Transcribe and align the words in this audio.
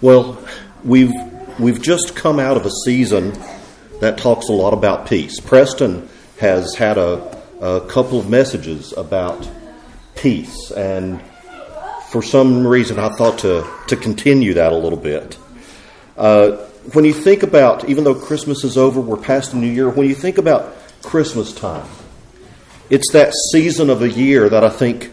Well, 0.00 0.38
we've 0.84 1.10
we've 1.58 1.82
just 1.82 2.14
come 2.14 2.38
out 2.38 2.56
of 2.56 2.64
a 2.64 2.70
season 2.84 3.36
that 4.00 4.16
talks 4.16 4.48
a 4.48 4.52
lot 4.52 4.72
about 4.72 5.08
peace. 5.08 5.40
Preston 5.40 6.08
has 6.38 6.76
had 6.76 6.98
a, 6.98 7.42
a 7.60 7.80
couple 7.88 8.20
of 8.20 8.30
messages 8.30 8.92
about 8.96 9.50
peace, 10.14 10.70
and 10.70 11.20
for 12.10 12.22
some 12.22 12.64
reason, 12.64 13.00
I 13.00 13.08
thought 13.08 13.40
to 13.40 13.68
to 13.88 13.96
continue 13.96 14.54
that 14.54 14.72
a 14.72 14.76
little 14.76 15.00
bit. 15.00 15.36
Uh, 16.16 16.52
when 16.92 17.04
you 17.04 17.12
think 17.12 17.42
about, 17.42 17.88
even 17.88 18.04
though 18.04 18.14
Christmas 18.14 18.62
is 18.62 18.78
over, 18.78 19.00
we're 19.00 19.16
past 19.16 19.50
the 19.50 19.56
New 19.56 19.66
Year. 19.66 19.90
When 19.90 20.08
you 20.08 20.14
think 20.14 20.38
about 20.38 20.76
Christmas 21.02 21.52
time, 21.52 21.88
it's 22.88 23.12
that 23.14 23.34
season 23.50 23.90
of 23.90 24.02
a 24.02 24.08
year 24.08 24.48
that 24.48 24.62
I 24.62 24.68
think 24.68 25.10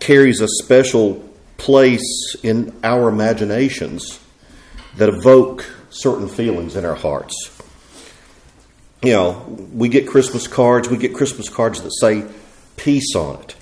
carries 0.00 0.40
a 0.40 0.48
special 0.48 1.27
place 1.58 2.34
in 2.42 2.74
our 2.82 3.10
imaginations 3.10 4.18
that 4.96 5.10
evoke 5.10 5.70
certain 5.90 6.28
feelings 6.28 6.76
in 6.76 6.84
our 6.86 6.94
hearts. 6.94 7.54
You 9.02 9.12
know, 9.12 9.58
we 9.72 9.88
get 9.88 10.08
Christmas 10.08 10.46
cards, 10.46 10.88
we 10.88 10.96
get 10.96 11.14
Christmas 11.14 11.48
cards 11.48 11.82
that 11.82 11.90
say 11.90 12.24
peace 12.76 13.14
on 13.14 13.40
it. 13.42 13.56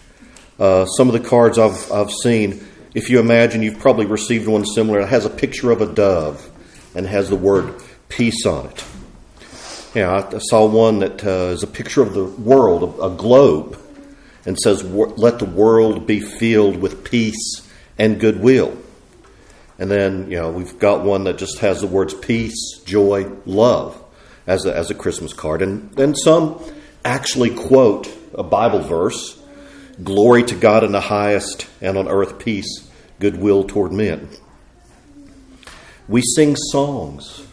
Uh, 0.58 0.86
some 0.86 1.08
of 1.08 1.20
the 1.20 1.28
cards 1.28 1.58
I've, 1.58 1.90
I've 1.92 2.10
seen, 2.10 2.64
if 2.94 3.10
you 3.10 3.18
imagine 3.18 3.62
you've 3.62 3.78
probably 3.78 4.06
received 4.06 4.46
one 4.46 4.64
similar, 4.64 5.00
it 5.00 5.08
has 5.08 5.26
a 5.26 5.30
picture 5.30 5.70
of 5.70 5.82
a 5.82 5.86
dove 5.86 6.50
and 6.94 7.06
has 7.06 7.28
the 7.28 7.36
word 7.36 7.82
peace 8.08 8.46
on 8.46 8.66
it. 8.66 8.84
Yeah, 9.94 10.10
I, 10.10 10.36
I 10.36 10.38
saw 10.38 10.66
one 10.66 11.00
that 11.00 11.24
uh, 11.24 11.52
is 11.52 11.62
a 11.62 11.66
picture 11.66 12.02
of 12.02 12.14
the 12.14 12.24
world, 12.24 12.98
a, 12.98 13.02
a 13.04 13.10
globe, 13.10 13.78
and 14.46 14.58
says, 14.58 14.82
Let 14.84 15.38
the 15.38 15.44
world 15.44 16.06
be 16.06 16.20
filled 16.20 16.78
with 16.78 17.04
peace 17.04 17.65
and 17.98 18.20
goodwill. 18.20 18.76
And 19.78 19.90
then, 19.90 20.30
you 20.30 20.38
know, 20.38 20.50
we've 20.50 20.78
got 20.78 21.02
one 21.02 21.24
that 21.24 21.38
just 21.38 21.58
has 21.58 21.80
the 21.80 21.86
words 21.86 22.14
peace, 22.14 22.78
joy, 22.84 23.30
love 23.44 24.02
as 24.46 24.64
a, 24.64 24.74
as 24.74 24.90
a 24.90 24.94
Christmas 24.94 25.32
card. 25.32 25.60
And 25.62 25.90
then 25.92 26.14
some 26.14 26.58
actually 27.04 27.50
quote 27.50 28.08
a 28.34 28.42
Bible 28.42 28.80
verse 28.80 29.40
Glory 30.02 30.42
to 30.42 30.54
God 30.54 30.84
in 30.84 30.92
the 30.92 31.00
highest, 31.00 31.66
and 31.80 31.96
on 31.96 32.06
earth 32.06 32.38
peace, 32.38 32.86
goodwill 33.18 33.64
toward 33.64 33.92
men. 33.92 34.28
We 36.06 36.20
sing 36.20 36.54
songs 36.54 37.46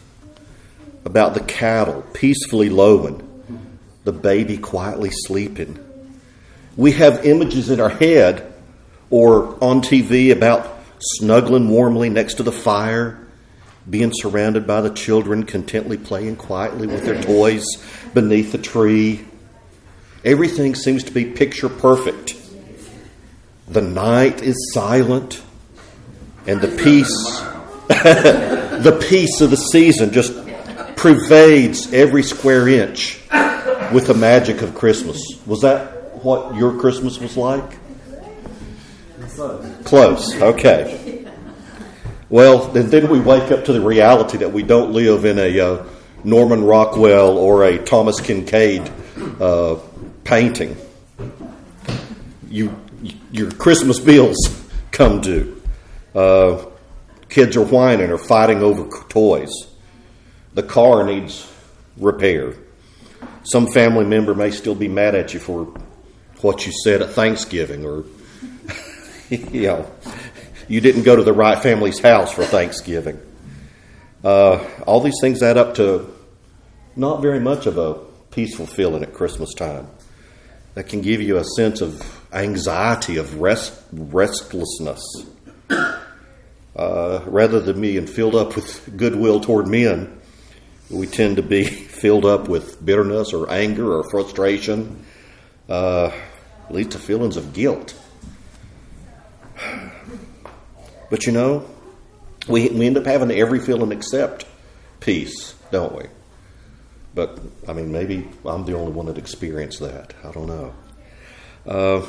about 1.06 1.32
the 1.32 1.40
cattle 1.40 2.02
peacefully 2.12 2.68
lowing, 2.68 3.44
the 4.04 4.12
baby 4.12 4.58
quietly 4.58 5.10
sleeping. 5.10 5.78
We 6.76 6.92
have 6.92 7.24
images 7.24 7.70
in 7.70 7.80
our 7.80 7.88
head 7.88 8.53
or 9.14 9.56
on 9.62 9.80
TV 9.80 10.32
about 10.32 10.68
snuggling 10.98 11.68
warmly 11.68 12.08
next 12.08 12.34
to 12.34 12.42
the 12.42 12.50
fire, 12.50 13.16
being 13.88 14.10
surrounded 14.12 14.66
by 14.66 14.80
the 14.80 14.90
children, 14.90 15.46
contently 15.46 15.96
playing 15.96 16.34
quietly 16.34 16.88
with 16.88 17.04
their 17.04 17.22
toys 17.22 17.64
beneath 18.12 18.50
the 18.50 18.58
tree. 18.58 19.24
Everything 20.24 20.74
seems 20.74 21.04
to 21.04 21.12
be 21.12 21.26
picture 21.26 21.68
perfect. 21.68 22.34
The 23.68 23.82
night 23.82 24.42
is 24.42 24.72
silent, 24.74 25.40
and 26.48 26.60
the 26.60 26.76
peace, 26.82 27.14
the 27.86 29.06
peace 29.08 29.40
of 29.40 29.50
the 29.50 29.56
season 29.56 30.12
just 30.12 30.32
pervades 30.96 31.92
every 31.92 32.24
square 32.24 32.66
inch 32.66 33.20
with 33.92 34.08
the 34.08 34.14
magic 34.14 34.60
of 34.62 34.74
Christmas. 34.74 35.22
Was 35.46 35.60
that 35.60 36.16
what 36.24 36.56
your 36.56 36.80
Christmas 36.80 37.20
was 37.20 37.36
like? 37.36 37.78
Close. 39.84 40.40
Okay. 40.40 41.26
Well, 42.28 42.76
and 42.76 42.90
then 42.90 43.08
we 43.08 43.20
wake 43.20 43.50
up 43.50 43.64
to 43.66 43.72
the 43.72 43.80
reality 43.80 44.38
that 44.38 44.52
we 44.52 44.62
don't 44.62 44.92
live 44.92 45.24
in 45.24 45.38
a 45.38 45.60
uh, 45.60 45.86
Norman 46.24 46.64
Rockwell 46.64 47.36
or 47.36 47.64
a 47.64 47.78
Thomas 47.78 48.20
Kinkade 48.20 48.90
uh, 49.40 49.80
painting. 50.24 50.76
You, 52.48 52.76
your 53.30 53.50
Christmas 53.50 53.98
bills 53.98 54.36
come 54.90 55.20
due. 55.20 55.60
Uh, 56.14 56.64
kids 57.28 57.56
are 57.56 57.64
whining 57.64 58.10
or 58.10 58.18
fighting 58.18 58.62
over 58.62 58.88
toys. 59.08 59.50
The 60.54 60.62
car 60.62 61.04
needs 61.04 61.50
repair. 61.96 62.54
Some 63.42 63.66
family 63.72 64.04
member 64.04 64.34
may 64.34 64.50
still 64.50 64.74
be 64.74 64.88
mad 64.88 65.14
at 65.14 65.34
you 65.34 65.40
for 65.40 65.64
what 66.40 66.66
you 66.66 66.72
said 66.84 67.02
at 67.02 67.10
Thanksgiving 67.10 67.84
or 67.84 68.04
you 69.52 69.62
know, 69.62 69.90
you 70.68 70.80
didn't 70.80 71.02
go 71.02 71.16
to 71.16 71.22
the 71.22 71.32
right 71.32 71.62
family's 71.62 71.98
house 71.98 72.32
for 72.32 72.44
Thanksgiving. 72.44 73.20
Uh, 74.22 74.64
all 74.86 75.00
these 75.00 75.18
things 75.20 75.42
add 75.42 75.58
up 75.58 75.74
to 75.74 76.10
not 76.96 77.20
very 77.20 77.40
much 77.40 77.66
of 77.66 77.78
a 77.78 77.94
peaceful 78.30 78.66
feeling 78.66 79.02
at 79.02 79.12
Christmas 79.12 79.52
time. 79.54 79.88
That 80.74 80.88
can 80.88 81.02
give 81.02 81.20
you 81.20 81.36
a 81.36 81.44
sense 81.44 81.80
of 81.80 82.02
anxiety, 82.32 83.16
of 83.16 83.40
rest, 83.40 83.80
restlessness. 83.92 85.04
Uh, 86.76 87.22
rather 87.26 87.60
than 87.60 87.80
being 87.80 88.06
filled 88.06 88.34
up 88.34 88.56
with 88.56 88.96
goodwill 88.96 89.40
toward 89.40 89.68
men, 89.68 90.20
we 90.90 91.06
tend 91.06 91.36
to 91.36 91.42
be 91.42 91.64
filled 91.64 92.24
up 92.24 92.48
with 92.48 92.84
bitterness 92.84 93.32
or 93.32 93.50
anger 93.50 93.96
or 93.96 94.10
frustration, 94.10 95.04
uh, 95.68 96.10
leads 96.70 96.94
to 96.94 96.98
feelings 96.98 97.36
of 97.36 97.52
guilt. 97.52 97.94
But 101.14 101.26
you 101.26 101.32
know, 101.32 101.64
we, 102.48 102.70
we 102.70 102.88
end 102.88 102.96
up 102.96 103.06
having 103.06 103.30
every 103.30 103.60
feeling 103.60 103.92
except 103.92 104.46
peace, 104.98 105.54
don't 105.70 105.94
we? 105.94 106.06
But, 107.14 107.38
I 107.68 107.72
mean, 107.72 107.92
maybe 107.92 108.28
I'm 108.44 108.64
the 108.64 108.76
only 108.76 108.90
one 108.90 109.06
that 109.06 109.16
experienced 109.16 109.78
that. 109.78 110.12
I 110.24 110.32
don't 110.32 110.48
know. 110.48 110.74
Uh, 111.64 112.04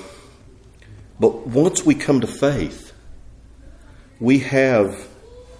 but 1.19 1.45
once 1.45 1.85
we 1.85 1.93
come 1.93 2.21
to 2.21 2.25
faith, 2.25 2.93
we 4.19 4.39
have 4.39 5.07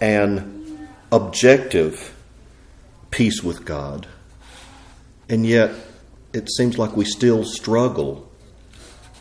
an 0.02 0.90
objective 1.12 2.16
peace 3.12 3.44
with 3.44 3.64
God. 3.64 4.08
And 5.30 5.46
yet, 5.46 5.70
it 6.34 6.50
seems 6.50 6.80
like 6.80 6.98
we 6.98 7.06
still 7.06 7.44
struggle 7.44 8.28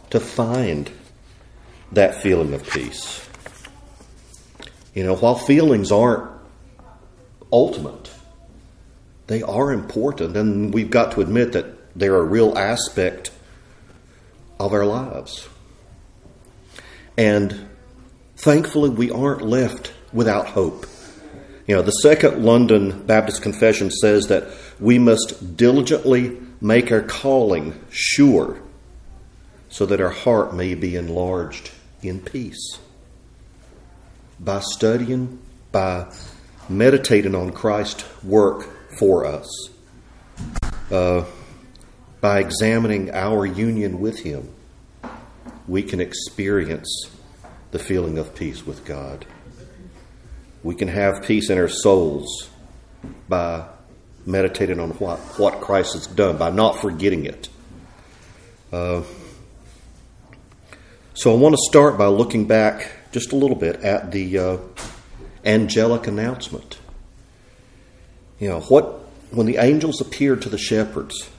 to 0.08 0.18
find 0.18 0.90
that 1.92 2.22
feeling 2.22 2.54
of 2.54 2.66
peace. 2.70 3.20
You 4.94 5.02
know, 5.02 5.16
while 5.16 5.34
feelings 5.34 5.90
aren't 5.90 6.30
ultimate, 7.52 8.10
they 9.26 9.42
are 9.42 9.72
important, 9.72 10.36
and 10.36 10.72
we've 10.72 10.90
got 10.90 11.12
to 11.12 11.20
admit 11.20 11.52
that 11.52 11.66
they're 11.98 12.16
a 12.16 12.22
real 12.22 12.56
aspect 12.56 13.32
of 14.60 14.72
our 14.72 14.86
lives. 14.86 15.48
And 17.16 17.68
thankfully, 18.36 18.90
we 18.90 19.10
aren't 19.10 19.42
left 19.42 19.92
without 20.12 20.46
hope. 20.46 20.86
You 21.66 21.74
know, 21.74 21.82
the 21.82 21.90
Second 21.90 22.44
London 22.44 23.04
Baptist 23.04 23.42
Confession 23.42 23.90
says 23.90 24.28
that 24.28 24.46
we 24.78 24.98
must 24.98 25.56
diligently 25.56 26.38
make 26.60 26.92
our 26.92 27.00
calling 27.00 27.80
sure 27.90 28.60
so 29.70 29.86
that 29.86 30.00
our 30.00 30.10
heart 30.10 30.54
may 30.54 30.74
be 30.74 30.94
enlarged 30.94 31.70
in 32.02 32.20
peace 32.20 32.78
by 34.40 34.60
studying, 34.60 35.40
by 35.72 36.12
meditating 36.68 37.34
on 37.34 37.52
Christ's 37.52 38.04
work 38.24 38.68
for 38.98 39.26
us, 39.26 39.68
uh, 40.90 41.24
by 42.20 42.40
examining 42.40 43.10
our 43.10 43.44
union 43.44 44.00
with 44.00 44.20
Him, 44.20 44.48
we 45.66 45.82
can 45.82 46.00
experience 46.00 47.10
the 47.70 47.78
feeling 47.78 48.18
of 48.18 48.34
peace 48.34 48.66
with 48.66 48.84
God. 48.84 49.26
We 50.62 50.74
can 50.74 50.88
have 50.88 51.22
peace 51.22 51.50
in 51.50 51.58
our 51.58 51.68
souls 51.68 52.48
by 53.28 53.66
meditating 54.26 54.80
on 54.80 54.90
what, 54.92 55.18
what 55.38 55.60
Christ 55.60 55.94
has 55.94 56.06
done, 56.06 56.38
by 56.38 56.50
not 56.50 56.80
forgetting 56.80 57.26
it. 57.26 57.48
Uh, 58.72 59.02
so 61.14 61.32
I 61.32 61.36
want 61.36 61.54
to 61.54 61.62
start 61.68 61.96
by 61.98 62.06
looking 62.06 62.46
back 62.46 62.90
just 63.14 63.30
a 63.30 63.36
little 63.36 63.54
bit 63.54 63.76
at 63.76 64.10
the 64.10 64.38
uh, 64.38 64.56
angelic 65.44 66.08
announcement. 66.08 66.78
You 68.40 68.48
know, 68.48 68.60
what 68.62 68.86
when 69.30 69.46
the 69.46 69.58
angels 69.58 70.00
appeared 70.00 70.42
to 70.42 70.48
the 70.48 70.58
shepherds, 70.58 71.30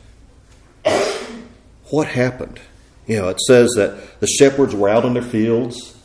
what 1.90 2.08
happened? 2.08 2.62
You 3.08 3.18
know, 3.18 3.28
it 3.28 3.42
says 3.42 3.72
that 3.76 4.22
the 4.22 4.28
shepherds 4.28 4.74
were 4.74 4.88
out 4.88 5.04
in 5.04 5.16
their 5.16 5.22
fields. 5.22 5.98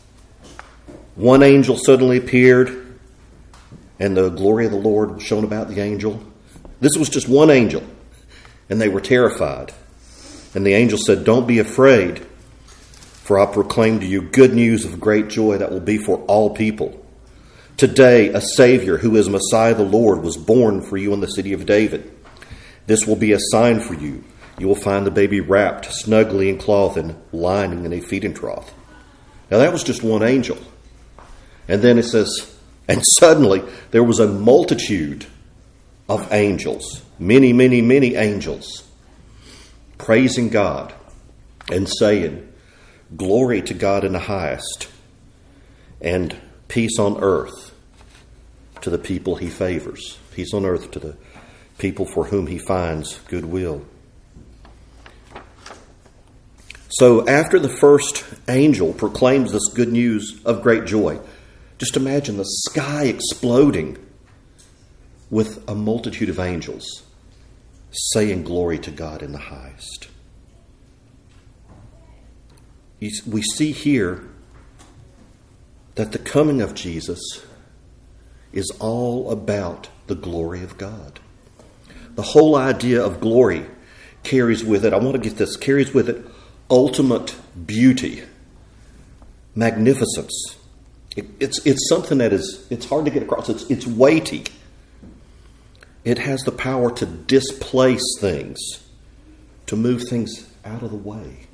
One 1.15 1.45
angel 1.45 1.77
suddenly 1.77 2.17
appeared, 2.17 2.99
and 4.01 4.17
the 4.17 4.29
glory 4.29 4.67
of 4.67 4.73
the 4.73 4.77
Lord 4.77 5.23
shone 5.23 5.45
about 5.45 5.69
the 5.69 5.81
angel. 5.81 6.21
This 6.81 6.97
was 6.97 7.09
just 7.09 7.29
one 7.29 7.49
angel, 7.49 7.85
and 8.69 8.81
they 8.81 8.89
were 8.89 9.01
terrified. 9.01 9.73
And 10.53 10.67
the 10.67 10.75
angel 10.75 10.99
said, 10.99 11.23
Don't 11.23 11.47
be 11.47 11.61
afraid. 11.61 12.27
For 13.23 13.39
I 13.39 13.47
proclaim 13.47 14.01
to 14.01 14.07
you 14.07 14.23
good 14.23 14.55
news 14.55 14.85
of 14.85 15.01
great 15.01 15.29
joy 15.29 15.59
that 15.59 15.71
will 15.71 15.81
be 15.81 15.99
for 15.99 16.19
all 16.27 16.51
people. 16.51 17.05
Today, 17.77 18.29
a 18.29 18.41
Savior 18.41 18.99
who 18.99 19.17
is 19.17 19.29
Messiah 19.29 19.75
the 19.75 19.85
Lord 19.85 20.23
was 20.23 20.37
born 20.37 20.83
for 20.83 20.97
you 20.97 21.13
in 21.15 21.21
the 21.21 21.29
city 21.29 21.53
of 21.53 21.65
David. 21.65 22.11
This 22.87 23.07
will 23.07 23.17
be 23.17 23.33
a 23.33 23.39
sign 23.39 23.81
for 23.81 23.95
you. 23.95 24.25
You 24.59 24.69
will 24.69 24.75
find 24.75 25.07
the 25.07 25.11
baby 25.11 25.41
wrapped 25.41 25.87
snugly 25.87 26.49
in 26.49 26.59
cloth 26.59 26.97
and 26.97 27.17
lying 27.33 27.85
in 27.85 27.93
a 27.93 28.01
feeding 28.01 28.35
trough. 28.35 28.75
Now, 29.51 29.59
that 29.59 29.73
was 29.73 29.85
just 29.85 30.03
one 30.03 30.23
angel. 30.23 30.59
And 31.69 31.81
then 31.83 31.99
it 31.99 32.05
says, 32.05 32.55
and 32.89 33.05
suddenly 33.19 33.63
there 33.93 34.03
was 34.03 34.19
a 34.19 34.27
multitude 34.27 35.27
of 36.09 36.33
angels, 36.33 37.03
many, 37.19 37.53
many, 37.53 37.81
many 37.81 38.17
angels, 38.17 38.83
praising 39.97 40.49
God 40.49 40.93
and 41.71 41.89
saying, 41.89 42.50
Glory 43.17 43.63
to 43.63 43.75
God 43.75 44.05
in 44.05 44.13
the 44.13 44.19
highest, 44.19 44.89
and 46.01 46.37
peace 46.69 46.99
on 46.99 47.23
earth 47.23 47.75
to 48.83 48.91
the 48.91 48.99
people 48.99 49.37
he 49.37 49.49
favors, 49.49 50.19
peace 50.33 50.55
on 50.55 50.65
earth 50.65 50.91
to 50.93 50.99
the 50.99 51.17
people 51.79 52.07
for 52.07 52.27
whom 52.27 52.47
he 52.47 52.59
finds 52.59 53.19
goodwill. 53.29 53.85
So, 56.91 57.27
after 57.27 57.59
the 57.59 57.69
first 57.69 58.25
angel 58.49 58.93
proclaims 58.93 59.53
this 59.53 59.69
good 59.75 59.93
news 59.93 60.41
of 60.45 60.63
great 60.63 60.85
joy, 60.87 61.21
just 61.79 61.97
imagine 61.97 62.37
the 62.37 62.45
sky 62.45 63.05
exploding 63.05 63.97
with 65.31 65.69
a 65.69 65.75
multitude 65.75 66.29
of 66.29 66.41
angels 66.41 67.05
saying 67.93 68.45
glory 68.45 68.79
to 68.81 68.91
God 68.91 69.23
in 69.23 69.33
the 69.33 69.39
highest. 69.39 70.09
We 73.01 73.43
see 73.43 73.73
here 73.73 74.25
that 75.95 76.13
the 76.13 76.19
coming 76.19 76.61
of 76.61 76.75
Jesus 76.75 77.21
is 78.53 78.71
all 78.79 79.31
about 79.31 79.89
the 80.07 80.15
glory 80.15 80.63
of 80.63 80.77
God. 80.77 81.21
The 82.15 82.23
whole 82.23 82.57
idea 82.57 83.03
of 83.03 83.21
glory 83.21 83.67
carries 84.23 84.65
with 84.65 84.85
it, 84.85 84.93
I 84.93 84.99
want 84.99 85.15
to 85.15 85.19
get 85.19 85.39
this, 85.39 85.57
carries 85.57 85.95
with 85.95 86.09
it 86.09 86.25
ultimate 86.71 87.35
beauty, 87.67 88.23
magnificence. 89.55 90.57
It, 91.17 91.27
it's, 91.41 91.65
it's 91.67 91.89
something 91.89 92.19
that 92.19 92.33
is, 92.33 92.67
it's 92.71 92.87
hard 92.87 93.05
to 93.07 93.11
get 93.11 93.23
across. 93.23 93.49
It's, 93.49 93.65
it's 93.65 93.87
weighty. 93.87 94.45
It 96.05 96.19
has 96.19 96.43
the 96.43 96.53
power 96.53 96.91
to 96.93 97.07
displace 97.07 98.05
things, 98.21 98.59
to 99.67 99.77
move 99.77 100.03
things 100.09 100.49
out 100.65 100.83
of 100.83 100.91
the 100.91 100.97
way. 100.97 101.49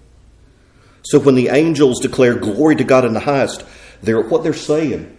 So 1.11 1.21
when 1.21 1.37
the 1.37 1.49
angels 1.49 2.01
declare 2.01 2.35
glory 2.35 2.75
to 2.77 2.85
God 2.85 3.05
in 3.05 3.15
the 3.15 3.21
highest, 3.21 3.65
they're, 4.03 4.21
what 4.21 4.43
they're 4.43 4.53
saying 4.55 5.17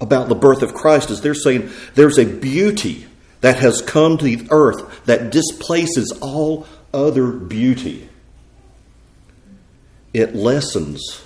about 0.00 0.28
the 0.28 0.34
birth 0.34 0.62
of 0.62 0.74
Christ 0.74 1.10
is 1.10 1.22
they're 1.22 1.34
saying 1.34 1.70
there's 1.94 2.18
a 2.18 2.26
beauty 2.26 3.06
that 3.40 3.56
has 3.56 3.80
come 3.80 4.18
to 4.18 4.24
the 4.24 4.46
earth 4.50 5.04
that 5.06 5.32
displaces 5.32 6.12
all 6.20 6.66
other 6.92 7.32
beauty. 7.32 8.08
It 10.12 10.34
lessens 10.34 11.22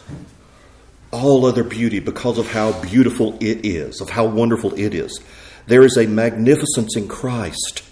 all 1.10 1.44
other 1.44 1.64
beauty 1.64 1.98
because 1.98 2.38
of 2.38 2.50
how 2.50 2.80
beautiful 2.82 3.36
it 3.40 3.66
is, 3.66 4.00
of 4.00 4.10
how 4.10 4.26
wonderful 4.26 4.74
it 4.74 4.94
is. 4.94 5.20
There 5.66 5.82
is 5.82 5.96
a 5.96 6.06
magnificence 6.06 6.96
in 6.96 7.08
Christ 7.08 7.82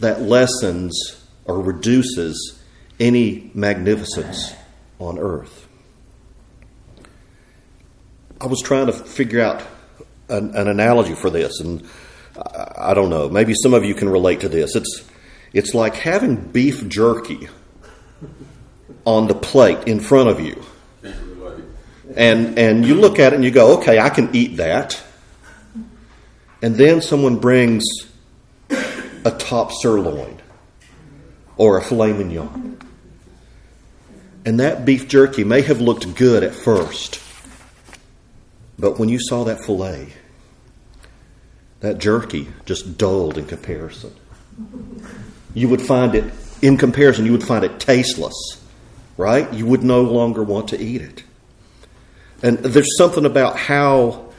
that 0.00 0.22
lessens 0.22 1.24
or 1.44 1.60
reduces 1.60 2.60
any 2.98 3.52
magnificence 3.54 4.54
on 5.06 5.18
earth. 5.18 5.68
I 8.40 8.46
was 8.46 8.60
trying 8.60 8.86
to 8.86 8.92
figure 8.92 9.40
out 9.40 9.62
an, 10.28 10.54
an 10.56 10.68
analogy 10.68 11.14
for 11.14 11.30
this, 11.30 11.60
and 11.60 11.86
I, 12.36 12.90
I 12.90 12.94
don't 12.94 13.10
know. 13.10 13.28
Maybe 13.28 13.54
some 13.54 13.74
of 13.74 13.84
you 13.84 13.94
can 13.94 14.08
relate 14.08 14.40
to 14.40 14.48
this. 14.48 14.74
It's 14.74 15.04
it's 15.52 15.74
like 15.74 15.94
having 15.94 16.36
beef 16.36 16.88
jerky 16.88 17.48
on 19.04 19.26
the 19.26 19.34
plate 19.34 19.86
in 19.86 20.00
front 20.00 20.28
of 20.28 20.40
you, 20.40 20.62
and 22.16 22.58
and 22.58 22.84
you 22.84 22.94
look 22.94 23.18
at 23.18 23.32
it 23.32 23.36
and 23.36 23.44
you 23.44 23.50
go, 23.50 23.78
okay, 23.78 23.98
I 23.98 24.08
can 24.08 24.34
eat 24.34 24.56
that, 24.56 25.00
and 26.62 26.74
then 26.74 27.00
someone 27.00 27.38
brings 27.38 27.84
a 29.24 29.30
top 29.30 29.70
sirloin 29.72 30.40
or 31.56 31.78
a 31.78 31.82
filet 31.82 32.12
mignon. 32.12 32.78
And 34.44 34.58
that 34.60 34.84
beef 34.84 35.08
jerky 35.08 35.44
may 35.44 35.62
have 35.62 35.80
looked 35.80 36.14
good 36.16 36.42
at 36.42 36.54
first, 36.54 37.20
but 38.78 38.98
when 38.98 39.08
you 39.08 39.20
saw 39.20 39.44
that 39.44 39.64
filet, 39.64 40.12
that 41.80 41.98
jerky 41.98 42.48
just 42.66 42.98
dulled 42.98 43.38
in 43.38 43.46
comparison. 43.46 44.14
You 45.54 45.68
would 45.68 45.82
find 45.82 46.14
it, 46.14 46.32
in 46.60 46.76
comparison, 46.76 47.26
you 47.26 47.32
would 47.32 47.44
find 47.44 47.64
it 47.64 47.78
tasteless, 47.78 48.34
right? 49.16 49.52
You 49.52 49.66
would 49.66 49.82
no 49.84 50.02
longer 50.02 50.42
want 50.42 50.68
to 50.68 50.80
eat 50.80 51.02
it. 51.02 51.22
And 52.42 52.58
there's 52.58 52.96
something 52.96 53.24
about 53.24 53.56
how 53.56 54.32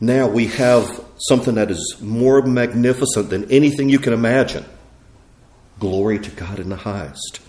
now 0.00 0.28
we 0.28 0.46
have 0.48 1.04
something 1.18 1.54
that 1.56 1.70
is 1.70 1.96
more 2.00 2.42
magnificent 2.42 3.30
than 3.30 3.50
anything 3.50 3.88
you 3.88 3.98
can 3.98 4.12
imagine. 4.12 4.64
Glory 5.78 6.18
to 6.18 6.30
God 6.30 6.58
in 6.58 6.68
the 6.70 6.76
highest. 6.76 7.40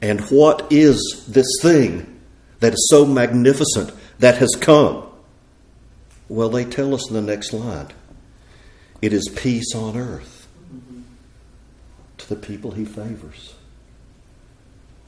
And 0.00 0.20
what 0.30 0.70
is 0.70 1.24
this 1.28 1.48
thing 1.60 2.20
that 2.60 2.74
is 2.74 2.88
so 2.90 3.04
magnificent 3.04 3.92
that 4.18 4.38
has 4.38 4.54
come? 4.60 5.04
Well, 6.28 6.50
they 6.50 6.64
tell 6.64 6.94
us 6.94 7.08
in 7.08 7.14
the 7.14 7.22
next 7.22 7.52
line 7.52 7.88
it 9.00 9.12
is 9.12 9.28
peace 9.34 9.74
on 9.74 9.96
earth 9.96 10.48
to 12.18 12.28
the 12.28 12.36
people 12.36 12.72
he 12.72 12.84
favors. 12.84 13.54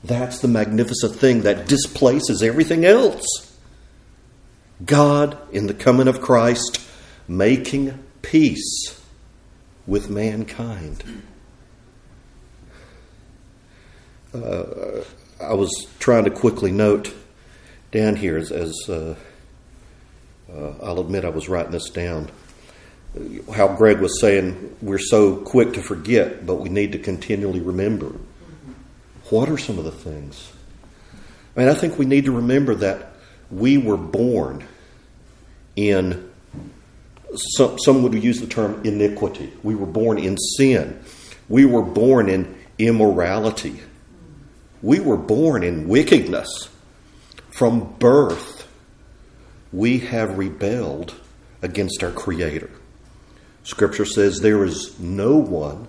That's 0.03 0.39
the 0.39 0.49
magnificent 0.49 1.17
thing 1.17 1.43
that 1.43 1.67
displaces 1.67 2.43
everything 2.43 2.85
else. 2.85 3.27
God, 4.85 5.37
in 5.53 5.67
the 5.67 5.75
coming 5.75 6.09
of 6.09 6.23
Christ, 6.23 6.81
making 7.29 8.03
peace 8.23 8.99
with 9.87 10.09
mankind. 10.09 11.05
Uh, 14.35 15.03
I 15.41 15.55
was 15.55 15.71
trying 15.99 16.25
to 16.25 16.31
quickly 16.31 16.71
note 16.71 17.13
down 17.91 18.15
here 18.15 18.37
as, 18.37 18.53
as 18.53 18.75
uh, 18.89 19.17
uh, 20.53 20.73
I'll 20.83 21.01
admit 21.01 21.25
I 21.25 21.31
was 21.31 21.49
writing 21.49 21.73
this 21.73 21.91
down. 21.91 22.31
How 23.53 23.75
Greg 23.75 23.99
was 23.99 24.21
saying 24.21 24.77
we're 24.81 24.99
so 24.99 25.37
quick 25.37 25.73
to 25.73 25.83
forget, 25.83 26.47
but 26.47 26.57
we 26.57 26.69
need 26.69 26.93
to 26.93 26.99
continually 26.99 27.61
remember. 27.61 28.13
What 29.31 29.49
are 29.49 29.59
some 29.59 29.79
of 29.79 29.85
the 29.85 29.91
things? 29.91 30.53
I 31.57 31.61
mean, 31.61 31.69
I 31.69 31.75
think 31.75 31.99
we 31.99 32.07
need 32.07 32.27
to 32.27 32.33
remember 32.33 32.77
that 32.77 33.15
we 33.51 33.79
were 33.79 33.97
born 33.97 34.65
in, 35.75 36.31
some, 37.35 37.79
some 37.81 38.03
would 38.05 38.15
use 38.15 38.41
the 38.41 38.47
term 38.47 38.81
iniquity. 38.85 39.53
We 39.65 39.75
were 39.75 39.87
born 39.87 40.19
in 40.19 40.39
sin. 40.39 41.03
We 41.49 41.65
were 41.65 41.83
born 41.83 42.29
in 42.29 42.57
immorality. 42.79 43.81
We 44.83 45.01
were 45.01 45.17
born 45.17 45.63
in 45.63 45.89
wickedness. 45.89 46.69
From 47.51 47.95
birth, 47.99 48.67
we 49.73 49.99
have 49.99 50.39
rebelled 50.39 51.15
against 51.63 52.03
our 52.03 52.11
Creator. 52.11 52.71
Scripture 53.63 54.05
says 54.05 54.39
there 54.39 54.65
is 54.65 54.99
no 54.99 55.37
one 55.37 55.89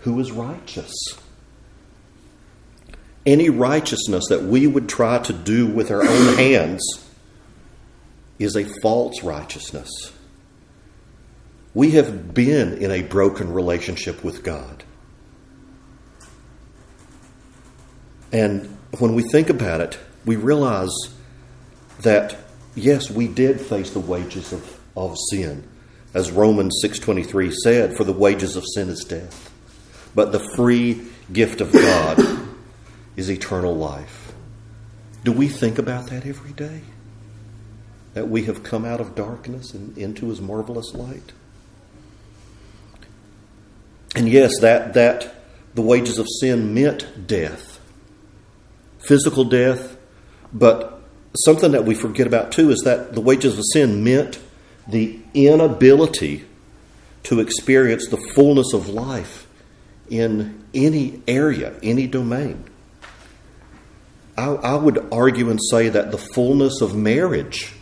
who 0.00 0.18
is 0.20 0.32
righteous. 0.32 0.92
Any 3.24 3.48
righteousness 3.48 4.24
that 4.28 4.42
we 4.42 4.66
would 4.66 4.88
try 4.88 5.18
to 5.20 5.32
do 5.32 5.66
with 5.66 5.90
our 5.90 6.02
own 6.02 6.34
hands 6.36 6.82
is 8.38 8.56
a 8.56 8.64
false 8.82 9.22
righteousness. 9.22 9.88
We 11.72 11.92
have 11.92 12.34
been 12.34 12.74
in 12.78 12.90
a 12.90 13.02
broken 13.02 13.52
relationship 13.52 14.22
with 14.22 14.42
God. 14.42 14.84
And 18.34 18.76
when 18.98 19.14
we 19.14 19.22
think 19.22 19.48
about 19.48 19.80
it, 19.80 19.96
we 20.26 20.34
realize 20.34 20.92
that 22.00 22.36
yes, 22.74 23.08
we 23.08 23.28
did 23.28 23.60
face 23.60 23.92
the 23.92 24.00
wages 24.00 24.52
of, 24.52 24.80
of 24.96 25.16
sin. 25.30 25.62
As 26.12 26.32
Romans 26.32 26.80
6:23 26.84 27.52
said, 27.62 27.96
for 27.96 28.02
the 28.02 28.12
wages 28.12 28.56
of 28.56 28.64
sin 28.74 28.88
is 28.88 29.04
death. 29.04 29.52
But 30.16 30.32
the 30.32 30.46
free 30.56 31.02
gift 31.32 31.60
of 31.60 31.72
God 31.72 32.20
is 33.16 33.30
eternal 33.30 33.76
life. 33.76 34.32
Do 35.22 35.30
we 35.30 35.48
think 35.48 35.78
about 35.78 36.10
that 36.10 36.26
every 36.26 36.52
day? 36.52 36.80
That 38.14 38.28
we 38.28 38.46
have 38.46 38.64
come 38.64 38.84
out 38.84 39.00
of 39.00 39.14
darkness 39.14 39.74
and 39.74 39.96
into 39.96 40.28
his 40.28 40.40
marvelous 40.40 40.92
light? 40.92 41.32
And 44.16 44.28
yes, 44.28 44.58
that 44.60 44.94
that 44.94 45.36
the 45.76 45.82
wages 45.82 46.18
of 46.18 46.26
sin 46.40 46.74
meant 46.74 47.28
death. 47.28 47.73
Physical 49.06 49.44
death, 49.44 49.96
but 50.52 51.02
something 51.44 51.72
that 51.72 51.84
we 51.84 51.94
forget 51.94 52.26
about 52.26 52.52
too 52.52 52.70
is 52.70 52.80
that 52.84 53.14
the 53.14 53.20
wages 53.20 53.58
of 53.58 53.64
sin 53.72 54.04
meant 54.04 54.38
the 54.86 55.18
inability 55.34 56.44
to 57.24 57.40
experience 57.40 58.08
the 58.08 58.16
fullness 58.34 58.72
of 58.72 58.88
life 58.88 59.46
in 60.08 60.64
any 60.74 61.22
area, 61.26 61.74
any 61.82 62.06
domain. 62.06 62.64
I, 64.36 64.46
I, 64.46 64.74
would 64.74 65.06
argue 65.12 65.48
and 65.48 65.60
say 65.70 65.88
that 65.88 66.10
the 66.10 66.18
fullness 66.18 66.80
of 66.80 66.94
marriage, 66.94 67.72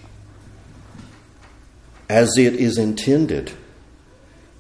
as 2.09 2.37
it 2.37 2.55
is 2.55 2.79
intended, 2.79 3.53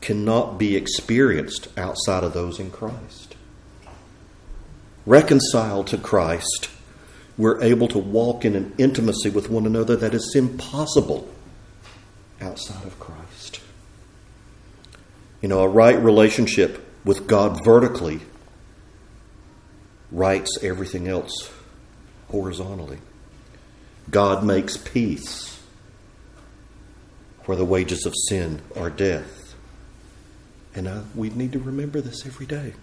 cannot 0.00 0.59
be 0.59 0.75
experienced 0.75 1.69
outside 1.78 2.25
of 2.25 2.33
those 2.33 2.59
in 2.59 2.71
Christ. 2.71 3.32
Reconciled 5.04 5.88
to 5.88 5.99
Christ, 5.99 6.71
we're 7.37 7.61
able 7.62 7.88
to 7.88 7.99
walk 7.99 8.44
in 8.44 8.54
an 8.54 8.73
intimacy 8.78 9.30
with 9.30 9.50
one 9.50 9.66
another 9.66 9.97
that 9.97 10.14
is 10.14 10.35
impossible 10.37 11.28
outside 12.40 12.85
of 12.87 12.99
Christ. 13.00 13.61
You 15.40 15.49
know, 15.49 15.62
a 15.62 15.68
right 15.68 15.99
relationship 15.99 16.87
with 17.04 17.26
God 17.26 17.64
vertically 17.64 18.21
writes 20.12 20.59
everything 20.62 21.09
else 21.09 21.50
horizontally. 22.30 22.99
God 24.11 24.44
makes 24.44 24.76
peace 24.76 25.61
where 27.47 27.56
the 27.56 27.64
wages 27.64 28.06
of 28.06 28.14
sin 28.28 28.61
are 28.76 28.90
death. 28.90 29.54
And 30.75 30.88
we 31.14 31.30
need 31.30 31.52
to 31.52 31.59
remember 31.59 32.00
this 32.00 32.25
every 32.25 32.47
day. 32.47 32.75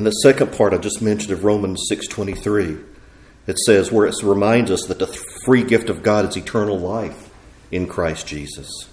And 0.00 0.06
the 0.06 0.12
second 0.12 0.52
part 0.52 0.72
I 0.72 0.78
just 0.78 1.02
mentioned 1.02 1.30
of 1.30 1.44
Romans 1.44 1.84
6:23, 1.86 2.78
it 3.46 3.58
says 3.66 3.92
where 3.92 4.06
it 4.06 4.14
reminds 4.22 4.70
us 4.70 4.86
that 4.86 4.98
the 4.98 5.14
free 5.44 5.62
gift 5.62 5.90
of 5.90 6.02
God 6.02 6.26
is 6.26 6.38
eternal 6.38 6.78
life 6.78 7.28
in 7.70 7.86
Christ 7.86 8.26
Jesus. 8.26 8.86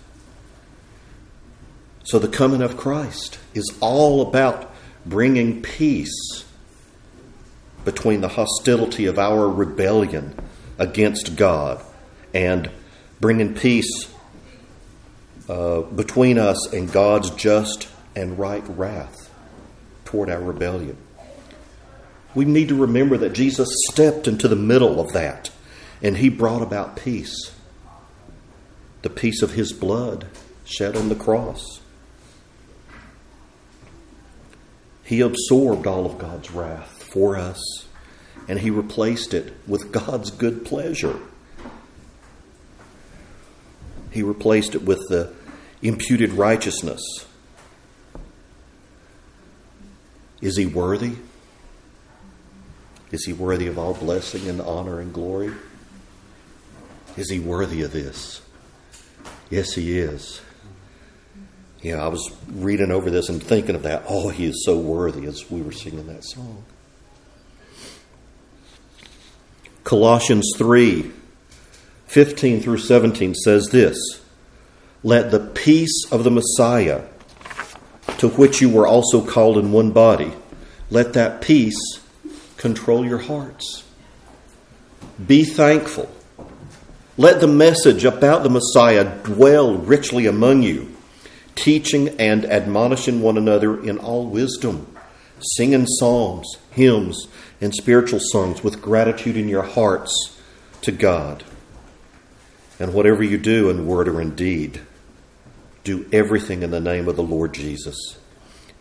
So 2.04 2.20
the 2.20 2.28
coming 2.28 2.62
of 2.62 2.76
Christ 2.76 3.40
is 3.54 3.72
all 3.80 4.22
about 4.22 4.70
bringing 5.06 5.62
peace 5.62 6.44
between 7.86 8.20
the 8.20 8.36
hostility 8.36 9.06
of 9.06 9.18
our 9.18 9.48
rebellion 9.48 10.36
against 10.78 11.38
God 11.38 11.82
and 12.34 12.70
bringing 13.22 13.54
peace 13.54 14.10
uh, 15.48 15.84
between 15.84 16.38
us 16.38 16.74
and 16.74 16.92
God's 16.92 17.30
just 17.30 17.88
and 18.14 18.38
right 18.38 18.66
wrath 18.68 19.26
toward 20.08 20.30
our 20.30 20.42
rebellion. 20.42 20.98
We 22.34 22.46
need 22.46 22.70
to 22.70 22.76
remember 22.76 23.18
that 23.18 23.34
Jesus 23.34 23.70
stepped 23.90 24.28
into 24.28 24.48
the 24.48 24.56
middle 24.56 25.00
of 25.00 25.14
that 25.14 25.52
and 26.02 26.18
he 26.18 26.30
brought 26.30 26.62
about 26.62 26.96
peace. 26.96 27.54
The 29.02 29.10
peace 29.10 29.42
of 29.42 29.54
his 29.54 29.74
blood 29.74 30.28
shed 30.66 30.96
on 30.96 31.10
the 31.10 31.16
cross. 31.16 31.82
He 35.04 35.22
absorbed 35.22 35.88
all 35.88 36.06
of 36.06 36.18
God's 36.18 36.52
wrath 36.52 37.02
for 37.14 37.38
us, 37.38 37.62
and 38.50 38.60
He 38.60 38.70
replaced 38.70 39.34
it 39.34 39.54
with 39.66 39.92
God's 39.94 40.32
good 40.32 40.66
pleasure. 40.66 41.18
He 44.12 44.22
replaced 44.22 44.76
it 44.76 44.84
with 44.84 45.00
the 45.08 45.34
imputed 45.82 46.34
righteousness. 46.34 47.02
Is 50.41 50.58
He 50.58 50.65
worthy? 50.65 51.15
Is 53.12 53.25
He 53.25 53.34
worthy 53.34 53.67
of 53.67 53.77
all 53.77 53.94
blessing 53.94 54.48
and 54.48 54.62
honor 54.62 55.00
and 55.00 55.13
glory? 55.13 55.53
Is 57.15 57.29
He 57.29 57.39
worthy 57.39 57.82
of 57.82 57.91
this? 57.91 58.41
Yes, 59.50 59.74
He 59.74 59.98
is. 59.98 60.41
You 61.82 61.96
know, 61.96 62.03
I 62.03 62.08
was 62.08 62.36
reading 62.51 62.91
over 62.91 63.10
this 63.10 63.29
and 63.29 63.41
thinking 63.41 63.75
of 63.75 63.84
that. 63.84 64.03
Oh, 64.10 64.29
he 64.29 64.46
is 64.46 64.65
so 64.65 64.77
worthy 64.77 65.25
as 65.25 65.50
we 65.50 65.62
were 65.62 65.72
singing 65.72 66.08
that 66.08 66.24
song. 66.24 66.63
Colossians 69.84 70.51
3 70.58 71.12
15 72.08 72.62
through 72.62 72.79
17 72.79 73.36
says 73.36 73.70
this 73.70 73.98
Let 75.03 75.32
the 75.32 75.39
peace 75.39 76.12
of 76.12 76.24
the 76.24 76.32
Messiah, 76.32 77.03
to 78.18 78.30
which 78.30 78.62
you 78.62 78.70
were 78.70 78.88
also 78.88 79.26
called 79.26 79.58
in 79.58 79.72
one 79.72 79.92
body, 79.92 80.34
let 80.90 81.14
that 81.14 81.42
peace 81.42 81.78
control 82.58 83.06
your 83.06 83.20
hearts. 83.20 83.84
Be 85.26 85.44
thankful. 85.44 86.12
Let 87.18 87.42
the 87.42 87.48
message 87.48 88.06
about 88.06 88.44
the 88.44 88.50
Messiah 88.50 89.18
dwell 89.24 89.76
richly 89.76 90.28
among 90.28 90.64
you 90.64 90.96
teaching 91.58 92.10
and 92.20 92.46
admonishing 92.46 93.20
one 93.22 93.38
another 93.38 93.84
in 93.84 93.98
all 93.98 94.28
wisdom, 94.28 94.88
singing 95.40 95.88
psalms, 95.88 96.48
hymns, 96.72 97.28
and 97.60 97.74
spiritual 97.74 98.20
songs 98.22 98.64
with 98.64 98.82
gratitude 98.82 99.36
in 99.36 99.50
your 99.50 99.64
hearts 99.64 100.40
to 100.82 100.92
God. 100.92 101.44
And 102.80 102.94
whatever 102.94 103.24
you 103.24 103.40
do 103.40 103.72
in 103.72 103.88
word 103.88 104.08
or 104.08 104.22
in 104.22 104.36
deed, 104.36 104.82
do 105.88 106.06
everything 106.12 106.63
in 106.63 106.72
the 106.72 106.82
name 106.82 107.08
of 107.08 107.15
the 107.15 107.24
Lord 107.24 107.53
Jesus, 107.53 108.17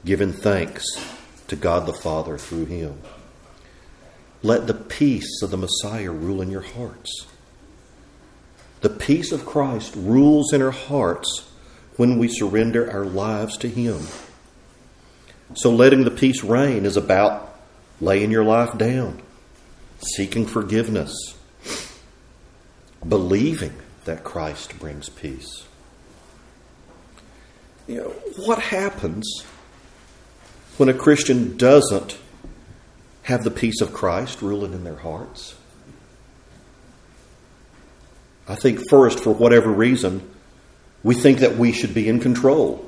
giving 0.05 0.33
thanks 0.33 0.85
to 1.47 1.55
God 1.55 1.87
the 1.87 1.93
Father 1.93 2.37
through 2.37 2.65
him. 2.65 3.01
Let 4.43 4.67
the 4.67 4.75
peace 4.75 5.41
of 5.41 5.53
the 5.53 5.57
Messiah 5.57 6.11
rule 6.11 6.43
in 6.43 6.51
your 6.51 6.63
hearts. 6.63 7.27
The 8.81 8.91
peace 8.91 9.31
of 9.31 9.47
Christ 9.47 9.95
rules 9.97 10.53
in 10.53 10.61
our 10.61 10.73
hearts 10.73 11.49
when 11.97 12.19
we 12.19 12.29
surrender 12.29 12.91
our 12.91 13.05
lives 13.05 13.57
to 13.59 13.69
Him. 13.69 14.03
So, 15.55 15.71
letting 15.71 16.05
the 16.05 16.11
peace 16.11 16.45
reign 16.45 16.85
is 16.85 16.97
about 16.97 17.59
laying 18.01 18.31
your 18.31 18.45
life 18.45 18.77
down, 18.77 19.23
seeking 20.01 20.45
forgiveness, 20.45 21.35
believing 23.09 23.75
that 24.05 24.25
Christ 24.25 24.79
brings 24.79 25.09
peace. 25.09 25.66
You 27.87 27.97
know, 27.97 28.09
what 28.45 28.59
happens 28.59 29.45
when 30.77 30.89
a 30.89 30.95
Christian 30.95 31.57
doesn't 31.57 32.19
have 33.23 33.45
the 33.45 33.51
peace 33.51 33.81
of 33.81 33.93
Christ 33.93 34.43
ruling 34.43 34.73
in 34.73 34.85
their 34.85 34.97
hearts? 34.97 35.55
I 38.49 38.55
think, 38.55 38.81
first, 38.89 39.21
for 39.21 39.33
whatever 39.33 39.71
reason, 39.71 40.29
we 41.03 41.15
think 41.15 41.39
that 41.41 41.57
we 41.57 41.73
should 41.73 41.95
be 41.95 42.09
in 42.09 42.21
control. 42.21 42.85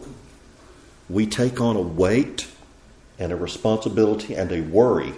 We 1.09 1.26
take 1.26 1.61
on 1.61 1.76
a 1.76 1.81
weight 1.81 2.49
and 3.19 3.33
a 3.33 3.37
responsibility 3.37 4.35
and 4.35 4.52
a 4.52 4.61
worry 4.61 5.12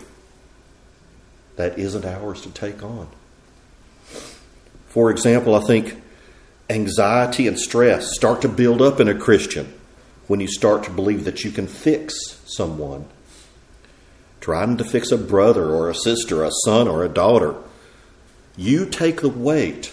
that 1.57 1.79
isn't 1.79 2.05
ours 2.05 2.43
to 2.43 2.51
take 2.51 2.83
on. 2.83 3.09
For 4.89 5.11
example, 5.11 5.55
I 5.55 5.61
think 5.61 6.03
anxiety 6.71 7.49
and 7.49 7.59
stress 7.59 8.15
start 8.15 8.41
to 8.43 8.49
build 8.49 8.81
up 8.81 9.01
in 9.01 9.09
a 9.09 9.19
Christian 9.19 9.75
when 10.29 10.39
you 10.39 10.47
start 10.47 10.85
to 10.85 10.91
believe 10.91 11.25
that 11.25 11.43
you 11.43 11.51
can 11.51 11.67
fix 11.67 12.41
someone. 12.47 13.07
Trying 14.41 14.77
to 14.77 14.85
fix 14.85 15.11
a 15.11 15.19
brother 15.19 15.67
or 15.71 15.91
a 15.91 15.95
sister, 15.95 16.45
a 16.45 16.51
son 16.65 16.87
or 16.87 17.05
a 17.05 17.09
daughter. 17.09 17.57
You 18.57 18.87
take 18.87 19.21
the 19.21 19.29
weight 19.29 19.93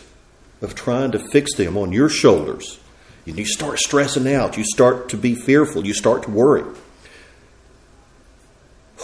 of 0.62 0.76
trying 0.76 1.12
to 1.12 1.20
fix 1.32 1.56
them 1.56 1.76
on 1.78 1.92
your 1.92 2.10
shoulders 2.10 2.80
And 3.26 3.38
you 3.38 3.46
start 3.46 3.80
stressing 3.80 4.32
out. 4.32 4.56
You 4.56 4.64
start 4.64 5.10
to 5.10 5.18
be 5.18 5.36
fearful. 5.36 5.86
You 5.86 5.94
start 5.94 6.24
to 6.24 6.32
worry. 6.32 6.64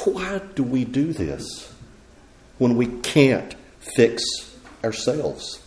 Why 0.06 0.42
do 0.56 0.64
we 0.64 0.86
do 0.86 1.12
this 1.12 1.74
when 2.58 2.78
we 2.78 2.86
can't 2.88 3.56
fix 3.80 4.24
ourselves? 4.84 5.63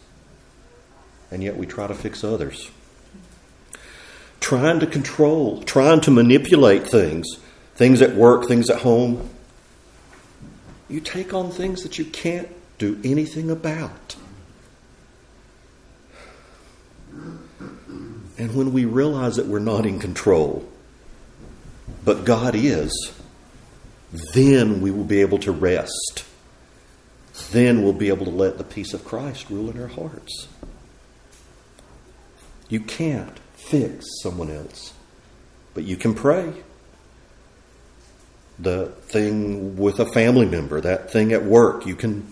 And 1.31 1.43
yet 1.43 1.57
we 1.57 1.67
try 1.67 1.87
to 1.87 1.95
fix 1.95 2.23
others. 2.23 2.71
Trying 4.41 4.81
to 4.81 4.87
control, 4.87 5.63
trying 5.63 6.01
to 6.03 6.11
manipulate 6.11 6.87
things, 6.87 7.27
things 7.75 8.01
at 8.01 8.15
work, 8.15 8.47
things 8.47 8.71
at 8.71 8.83
home. 8.83 9.29
You 10.89 11.01
take 11.01 11.35
on 11.35 11.51
things 11.51 11.83
that 11.83 11.99
you 11.99 12.05
can't 12.05 12.49
do 12.79 13.01
anything 13.03 13.51
about. 13.51 14.17
And 18.39 18.55
when 18.55 18.73
we 18.73 18.85
realize 18.85 19.37
that 19.37 19.47
we're 19.47 19.59
not 19.59 19.87
in 19.87 19.99
control, 19.99 20.69
but 22.05 22.25
God 22.25 22.55
is, 22.55 23.13
then 24.35 24.81
we 24.81 24.91
will 24.91 25.05
be 25.05 25.21
able 25.21 25.39
to 25.39 25.53
rest. 25.53 26.25
Then 27.51 27.83
we'll 27.83 27.93
be 27.93 28.09
able 28.09 28.27
to 28.27 28.31
let 28.31 28.59
the 28.59 28.65
peace 28.65 28.95
of 28.95 29.05
Christ 29.05 29.51
rule 29.51 29.71
in 29.71 29.81
our 29.81 29.89
hearts. 29.89 30.49
You 32.69 32.81
can't 32.81 33.39
fix 33.55 34.05
someone 34.23 34.51
else, 34.51 34.93
but 35.75 35.85
you 35.85 35.97
can 35.97 36.15
pray. 36.15 36.53
The 38.59 38.87
thing 38.87 39.77
with 39.77 40.01
a 40.01 40.07
family 40.07 40.47
member, 40.47 40.81
that 40.81 41.11
thing 41.11 41.33
at 41.33 41.45
work, 41.45 41.87
you 41.87 41.95
can 41.95 42.27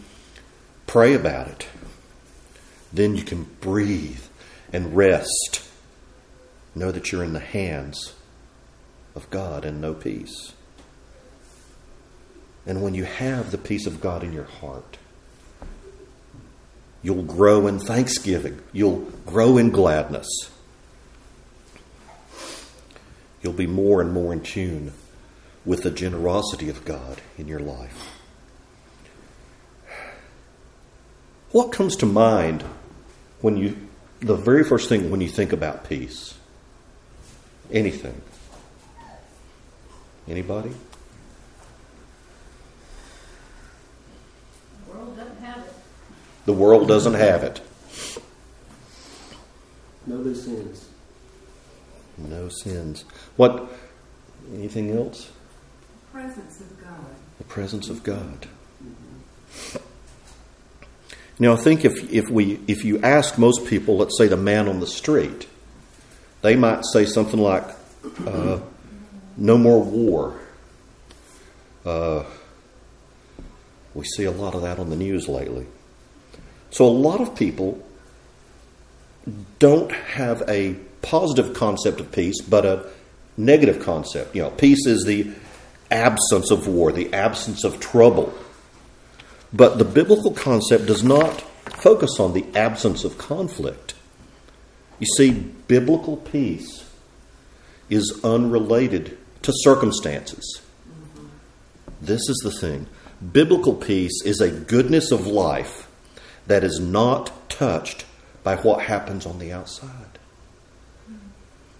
pray 0.86 1.14
about 1.14 1.48
it. 1.48 1.66
then 2.94 3.16
you 3.16 3.24
can 3.24 3.44
breathe 3.60 4.22
and 4.72 4.96
rest. 4.96 5.68
Know 6.74 6.92
that 6.92 7.10
you're 7.10 7.24
in 7.24 7.32
the 7.32 7.40
hands 7.40 8.14
of 9.14 9.28
God 9.30 9.64
and 9.64 9.80
know 9.80 9.94
peace. 9.94 10.52
And 12.66 12.82
when 12.82 12.94
you 12.94 13.04
have 13.04 13.50
the 13.50 13.58
peace 13.58 13.86
of 13.86 14.00
God 14.00 14.22
in 14.22 14.32
your 14.32 14.44
heart, 14.44 14.96
you'll 17.04 17.22
grow 17.22 17.68
in 17.68 17.78
thanksgiving, 17.78 18.58
you'll 18.72 19.00
grow 19.26 19.58
in 19.58 19.70
gladness. 19.70 20.26
You'll 23.42 23.52
be 23.52 23.66
more 23.66 24.00
and 24.00 24.12
more 24.12 24.32
in 24.32 24.40
tune 24.40 24.92
with 25.66 25.82
the 25.82 25.90
generosity 25.90 26.70
of 26.70 26.84
God 26.86 27.20
in 27.36 27.46
your 27.46 27.60
life. 27.60 28.10
What 31.52 31.72
comes 31.72 31.94
to 31.96 32.06
mind 32.06 32.64
when 33.42 33.58
you, 33.58 33.76
the 34.20 34.34
very 34.34 34.64
first 34.64 34.88
thing 34.88 35.10
when 35.10 35.20
you 35.20 35.28
think 35.28 35.52
about 35.52 35.86
peace? 35.86 36.34
Anything? 37.70 38.20
Anybody? 40.26 40.72
The 44.86 44.92
world 44.92 45.16
doesn't 45.18 45.40
have 45.42 45.58
it. 45.58 45.74
The 46.46 46.52
world 46.52 46.88
doesn't 46.88 47.14
have 47.14 47.42
it. 47.42 47.60
No 50.06 50.16
loose 50.16 50.46
ends. 50.46 50.88
No 52.18 52.48
sins. 52.48 53.04
What? 53.36 53.72
Anything 54.54 54.96
else? 54.96 55.30
The 56.12 56.18
Presence 56.18 56.60
of 56.60 56.82
God. 56.82 57.14
The 57.38 57.44
presence 57.44 57.88
of 57.88 58.02
God. 58.02 58.46
Now, 61.38 61.54
I 61.54 61.56
think 61.56 61.84
if, 61.84 62.12
if, 62.12 62.30
we, 62.30 62.60
if 62.68 62.84
you 62.84 63.00
ask 63.00 63.38
most 63.38 63.66
people, 63.66 63.96
let's 63.96 64.16
say 64.16 64.28
the 64.28 64.36
man 64.36 64.68
on 64.68 64.78
the 64.78 64.86
street, 64.86 65.48
they 66.42 66.54
might 66.54 66.84
say 66.92 67.06
something 67.06 67.40
like, 67.40 67.64
uh, 68.26 68.60
no 69.36 69.58
more 69.58 69.82
war. 69.82 70.38
Uh, 71.84 72.22
we 73.94 74.04
see 74.04 74.24
a 74.24 74.30
lot 74.30 74.54
of 74.54 74.62
that 74.62 74.78
on 74.78 74.90
the 74.90 74.96
news 74.96 75.28
lately. 75.28 75.66
So, 76.74 76.86
a 76.86 76.90
lot 76.90 77.20
of 77.20 77.36
people 77.36 77.80
don't 79.60 79.92
have 79.92 80.42
a 80.48 80.74
positive 81.02 81.54
concept 81.54 82.00
of 82.00 82.10
peace, 82.10 82.40
but 82.42 82.66
a 82.66 82.90
negative 83.36 83.80
concept. 83.80 84.34
You 84.34 84.42
know, 84.42 84.50
peace 84.50 84.84
is 84.84 85.04
the 85.04 85.30
absence 85.92 86.50
of 86.50 86.66
war, 86.66 86.90
the 86.90 87.14
absence 87.14 87.62
of 87.62 87.78
trouble. 87.78 88.34
But 89.52 89.78
the 89.78 89.84
biblical 89.84 90.32
concept 90.32 90.86
does 90.86 91.04
not 91.04 91.42
focus 91.76 92.18
on 92.18 92.32
the 92.32 92.44
absence 92.56 93.04
of 93.04 93.18
conflict. 93.18 93.94
You 94.98 95.06
see, 95.16 95.30
biblical 95.30 96.16
peace 96.16 96.90
is 97.88 98.20
unrelated 98.24 99.16
to 99.42 99.52
circumstances. 99.54 100.60
Mm-hmm. 100.90 101.26
This 102.02 102.28
is 102.28 102.40
the 102.42 102.50
thing. 102.50 102.88
Biblical 103.30 103.74
peace 103.74 104.22
is 104.24 104.40
a 104.40 104.50
goodness 104.50 105.12
of 105.12 105.28
life 105.28 105.83
that 106.46 106.64
is 106.64 106.80
not 106.80 107.48
touched 107.48 108.04
by 108.42 108.56
what 108.56 108.82
happens 108.84 109.26
on 109.26 109.38
the 109.38 109.52
outside. 109.52 110.18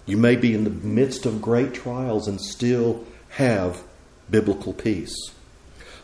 You 0.06 0.16
may 0.16 0.37
be 0.37 0.54
in 0.54 0.64
the 0.64 0.71
midst 0.71 1.26
of 1.26 1.42
great 1.42 1.75
trials 1.75 2.28
and 2.28 2.40
still 2.40 3.04
have 3.30 3.83
biblical 4.30 4.73
peace. 4.73 5.14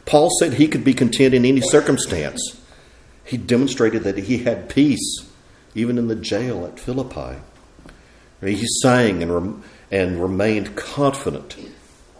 Paul 0.06 0.30
said 0.38 0.54
he 0.54 0.68
could 0.68 0.84
be 0.84 0.94
content 0.94 1.34
in 1.34 1.44
any 1.44 1.60
circumstance. 1.60 2.60
He 3.24 3.36
demonstrated 3.36 4.02
that 4.04 4.18
he 4.18 4.38
had 4.38 4.68
peace 4.68 5.26
even 5.74 5.98
in 5.98 6.08
the 6.08 6.16
jail 6.16 6.66
at 6.66 6.80
Philippi. 6.80 7.38
He 8.42 8.66
sang 8.82 9.22
and, 9.22 9.32
rem- 9.32 9.64
and 9.90 10.20
remained 10.20 10.76
confident 10.76 11.56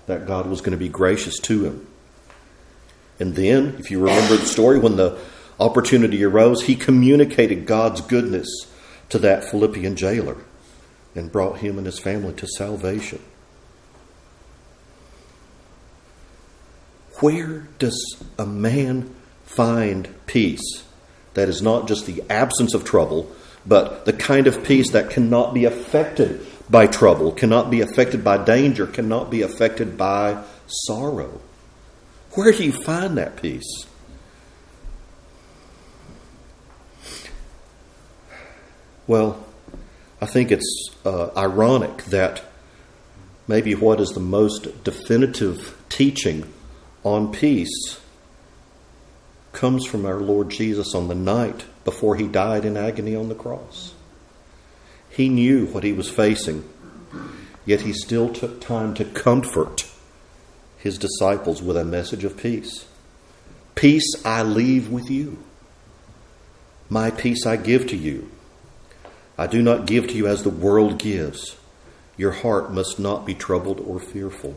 that 0.07 0.27
God 0.27 0.47
was 0.47 0.61
going 0.61 0.73
to 0.73 0.77
be 0.77 0.89
gracious 0.89 1.39
to 1.41 1.65
him. 1.65 1.87
And 3.19 3.35
then, 3.35 3.77
if 3.79 3.91
you 3.91 4.01
remember 4.01 4.37
the 4.37 4.47
story, 4.47 4.79
when 4.79 4.97
the 4.97 5.19
opportunity 5.61 6.25
arose, 6.25 6.63
he 6.63 6.75
communicated 6.75 7.67
God's 7.67 8.01
goodness 8.01 8.49
to 9.11 9.19
that 9.19 9.45
Philippian 9.45 9.95
jailer 9.97 10.39
and 11.15 11.31
brought 11.31 11.59
him 11.59 11.77
and 11.77 11.87
his 11.87 11.99
family 11.99 12.33
to 12.35 12.47
salvation. 12.47 13.21
Where 17.21 17.69
does 17.79 18.23
a 18.39 18.47
man 18.47 19.15
find 19.45 20.09
peace 20.27 20.85
that 21.35 21.49
is 21.49 21.61
not 21.61 21.87
just 21.87 22.07
the 22.07 22.23
absence 22.31 22.73
of 22.73 22.85
trouble, 22.85 23.31
but 23.67 24.07
the 24.07 24.13
kind 24.13 24.47
of 24.47 24.65
peace 24.65 24.91
that 24.93 25.11
cannot 25.11 25.53
be 25.53 25.65
affected 25.67 26.47
by 26.71 26.87
trouble, 26.87 27.33
cannot 27.33 27.71
be 27.71 27.83
affected 27.83 28.25
by 28.25 28.43
danger, 28.43 28.87
cannot 28.87 29.31
be 29.31 29.43
affected 29.43 29.99
by 29.99 30.43
sorrow? 30.67 31.41
Where 32.33 32.53
do 32.53 32.65
you 32.65 32.73
find 32.73 33.19
that 33.19 33.43
peace? 33.43 33.85
Well, 39.11 39.45
I 40.21 40.27
think 40.27 40.53
it's 40.53 40.89
uh, 41.05 41.31
ironic 41.37 42.05
that 42.05 42.45
maybe 43.49 43.75
what 43.75 43.99
is 43.99 44.11
the 44.11 44.21
most 44.21 44.85
definitive 44.85 45.77
teaching 45.89 46.49
on 47.03 47.33
peace 47.33 47.99
comes 49.53 49.85
from 49.85 50.07
our 50.07 50.21
Lord 50.21 50.51
Jesus 50.51 50.95
on 50.95 51.09
the 51.09 51.17
night 51.17 51.65
before 51.85 52.15
he 52.15 52.29
died 52.29 52.65
in 52.65 52.77
agony 52.77 53.17
on 53.17 53.29
the 53.29 53.35
cross. 53.35 53.95
He 55.09 55.29
knew 55.29 55.67
what 55.67 55.83
he 55.83 55.93
was 55.93 56.09
facing, 56.09 56.63
yet 57.67 57.81
he 57.81 57.93
still 57.93 58.33
took 58.33 58.61
time 58.61 58.95
to 58.95 59.05
comfort 59.05 59.91
his 60.79 60.99
disciples 60.99 61.61
with 61.61 61.77
a 61.77 61.85
message 61.85 62.23
of 62.23 62.37
peace. 62.37 62.87
Peace 63.75 64.25
I 64.25 64.45
leave 64.45 64.89
with 64.89 65.11
you. 65.11 65.43
My 66.89 67.11
peace 67.11 67.45
I 67.45 67.57
give 67.57 67.89
to 67.89 67.97
you. 67.97 68.31
I 69.41 69.47
do 69.47 69.63
not 69.63 69.87
give 69.87 70.07
to 70.09 70.15
you 70.15 70.27
as 70.27 70.43
the 70.43 70.51
world 70.51 70.99
gives. 70.99 71.57
Your 72.19 72.31
heart 72.31 72.71
must 72.75 72.99
not 72.99 73.25
be 73.25 73.35
troubled 73.35 73.81
or 73.81 73.99
fearful. 73.99 74.55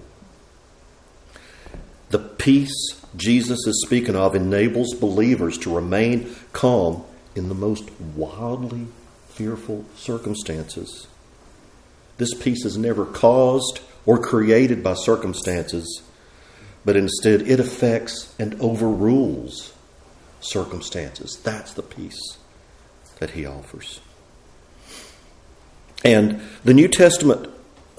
The 2.09 2.19
peace 2.19 3.01
Jesus 3.15 3.65
is 3.65 3.81
speaking 3.85 4.17
of 4.17 4.35
enables 4.35 4.93
believers 4.93 5.57
to 5.59 5.73
remain 5.73 6.35
calm 6.51 7.05
in 7.33 7.47
the 7.47 7.55
most 7.55 7.89
wildly 8.13 8.87
fearful 9.29 9.85
circumstances. 9.95 11.07
This 12.17 12.33
peace 12.33 12.65
is 12.65 12.77
never 12.77 13.05
caused 13.05 13.79
or 14.05 14.21
created 14.21 14.83
by 14.83 14.95
circumstances, 14.95 16.01
but 16.83 16.97
instead 16.97 17.43
it 17.43 17.61
affects 17.61 18.35
and 18.37 18.59
overrules 18.59 19.71
circumstances. 20.41 21.39
That's 21.41 21.71
the 21.73 21.83
peace 21.83 22.37
that 23.19 23.29
he 23.29 23.45
offers. 23.45 24.01
And 26.03 26.41
the 26.63 26.73
New 26.73 26.87
Testament 26.87 27.49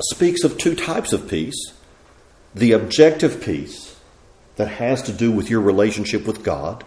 speaks 0.00 0.44
of 0.44 0.58
two 0.58 0.74
types 0.74 1.12
of 1.12 1.28
peace 1.28 1.72
the 2.54 2.72
objective 2.72 3.42
peace 3.42 3.96
that 4.56 4.68
has 4.68 5.02
to 5.02 5.12
do 5.12 5.32
with 5.32 5.50
your 5.50 5.60
relationship 5.60 6.24
with 6.24 6.44
God, 6.44 6.84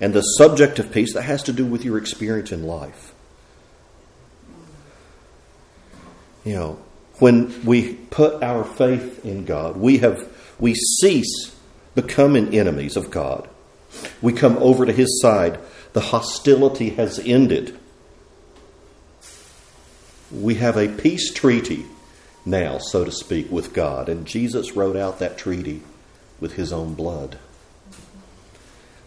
and 0.00 0.12
the 0.12 0.22
subjective 0.22 0.90
peace 0.90 1.14
that 1.14 1.22
has 1.22 1.42
to 1.44 1.52
do 1.52 1.64
with 1.64 1.84
your 1.84 1.96
experience 1.98 2.50
in 2.50 2.64
life. 2.64 3.14
You 6.44 6.54
know, 6.54 6.78
when 7.18 7.64
we 7.64 7.94
put 7.94 8.42
our 8.42 8.64
faith 8.64 9.24
in 9.24 9.44
God, 9.44 9.76
we 9.76 9.98
have 9.98 10.28
we 10.58 10.74
cease 10.74 11.54
becoming 11.94 12.54
enemies 12.54 12.96
of 12.96 13.10
God. 13.10 13.48
We 14.20 14.32
come 14.32 14.56
over 14.58 14.86
to 14.86 14.92
his 14.92 15.20
side. 15.20 15.58
The 15.92 16.00
hostility 16.00 16.90
has 16.90 17.18
ended 17.20 17.78
we 20.30 20.56
have 20.56 20.76
a 20.76 20.88
peace 20.88 21.32
treaty 21.32 21.86
now, 22.44 22.78
so 22.78 23.04
to 23.04 23.12
speak, 23.12 23.50
with 23.50 23.72
God. 23.72 24.08
And 24.08 24.26
Jesus 24.26 24.76
wrote 24.76 24.96
out 24.96 25.18
that 25.18 25.38
treaty 25.38 25.82
with 26.40 26.54
his 26.54 26.72
own 26.72 26.94
blood. 26.94 27.38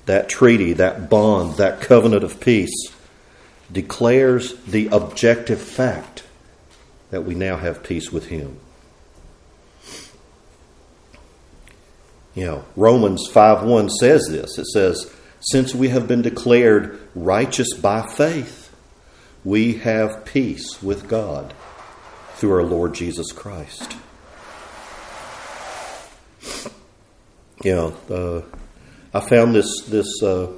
That 0.05 0.29
treaty, 0.29 0.73
that 0.73 1.09
bond, 1.09 1.55
that 1.55 1.81
covenant 1.81 2.23
of 2.23 2.39
peace 2.39 2.91
declares 3.71 4.55
the 4.63 4.87
objective 4.87 5.61
fact 5.61 6.23
that 7.11 7.23
we 7.23 7.35
now 7.35 7.57
have 7.57 7.83
peace 7.83 8.11
with 8.11 8.27
him. 8.27 8.57
You 12.33 12.45
know, 12.45 12.65
Romans 12.75 13.27
5 13.27 13.63
1 13.63 13.89
says 13.89 14.27
this. 14.29 14.57
It 14.57 14.65
says, 14.67 15.13
Since 15.39 15.75
we 15.75 15.89
have 15.89 16.07
been 16.07 16.21
declared 16.21 16.99
righteous 17.13 17.73
by 17.73 18.07
faith, 18.07 18.60
we 19.43 19.73
have 19.79 20.25
peace 20.25 20.81
with 20.81 21.07
God 21.07 21.53
through 22.35 22.53
our 22.53 22.63
Lord 22.63 22.93
Jesus 22.93 23.31
Christ. 23.31 23.95
Know, 27.63 27.95
uh, 28.09 28.41
I 29.13 29.19
found 29.19 29.53
this 29.53 29.81
this 29.81 30.23
uh, 30.23 30.51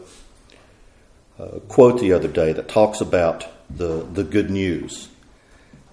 uh, 1.39 1.59
quote 1.67 1.99
the 1.99 2.13
other 2.13 2.27
day 2.27 2.53
that 2.53 2.67
talks 2.67 3.01
about 3.01 3.45
the, 3.69 4.03
the 4.03 4.23
good 4.23 4.49
news. 4.49 5.09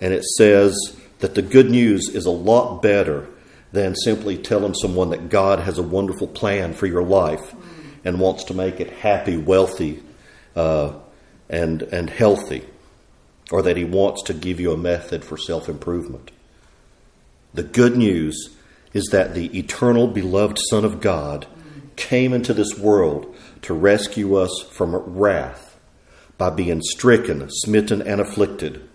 And 0.00 0.12
it 0.14 0.24
says 0.24 0.96
that 1.18 1.35
the 1.35 1.42
good 1.42 1.70
news 1.70 2.09
is 2.09 2.26
a 2.26 2.31
lot 2.31 2.83
better 2.83 3.29
than 3.72 3.94
simply 3.94 4.37
telling 4.37 4.74
someone 4.74 5.11
that 5.11 5.29
God 5.29 5.61
has 5.61 5.79
a 5.79 5.83
wonderful 5.83 6.26
plan 6.26 6.74
for 6.74 6.87
your 6.87 7.03
life 7.03 7.55
and 8.05 8.20
wants 8.20 8.44
to 8.44 8.55
make 8.55 8.81
it 8.81 8.90
happy, 8.90 9.37
wealthy, 9.37 10.03
uh, 10.57 10.92
and, 11.48 11.83
and 11.83 12.09
healthy, 12.09 12.64
or 13.50 13.62
that 13.62 13.76
He 13.76 13.84
wants 13.84 14.22
to 14.24 14.34
give 14.34 14.60
you 14.60 14.72
a 14.72 14.76
method 14.76 15.24
for 15.24 15.36
self 15.36 15.68
improvement. 15.68 16.30
The 17.52 17.62
good 17.62 17.96
news 17.96 18.56
is 18.92 19.06
that 19.12 19.34
the 19.34 19.56
eternal, 19.58 20.06
beloved 20.06 20.58
Son 20.70 20.84
of 20.84 21.00
God 21.00 21.46
came 21.96 22.32
into 22.32 22.54
this 22.54 22.78
world 22.78 23.34
to 23.62 23.74
rescue 23.74 24.36
us 24.36 24.64
from 24.70 24.96
wrath 24.96 25.78
by 26.38 26.50
being 26.50 26.80
stricken, 26.82 27.46
smitten, 27.50 28.00
and 28.00 28.20
afflicted, 28.20 28.88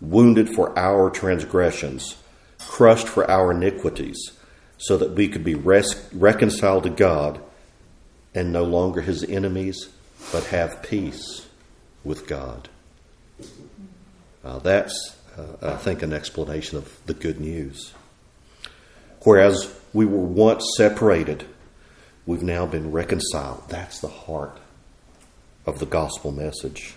wounded 0.00 0.48
for 0.48 0.76
our 0.78 1.10
transgressions, 1.10 2.16
crushed 2.58 3.06
for 3.06 3.30
our 3.30 3.52
iniquities, 3.52 4.32
so 4.78 4.96
that 4.96 5.12
we 5.12 5.28
could 5.28 5.44
be 5.44 5.54
res- 5.54 6.08
reconciled 6.12 6.84
to 6.84 6.90
God 6.90 7.40
and 8.34 8.52
no 8.52 8.64
longer 8.64 9.00
his 9.00 9.24
enemies, 9.24 9.88
but 10.32 10.44
have 10.46 10.82
peace 10.82 11.46
with 12.04 12.26
God. 12.26 12.68
Uh, 14.46 14.60
that's, 14.60 15.16
uh, 15.36 15.74
I 15.74 15.76
think, 15.76 16.02
an 16.02 16.12
explanation 16.12 16.78
of 16.78 17.04
the 17.06 17.14
good 17.14 17.40
news. 17.40 17.92
Whereas 19.24 19.74
we 19.92 20.06
were 20.06 20.18
once 20.18 20.64
separated, 20.76 21.44
we've 22.26 22.44
now 22.44 22.64
been 22.64 22.92
reconciled. 22.92 23.64
That's 23.68 23.98
the 23.98 24.08
heart 24.08 24.56
of 25.66 25.80
the 25.80 25.86
gospel 25.86 26.30
message. 26.30 26.94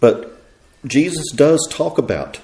But 0.00 0.42
Jesus 0.84 1.30
does 1.30 1.68
talk 1.70 1.98
about 1.98 2.40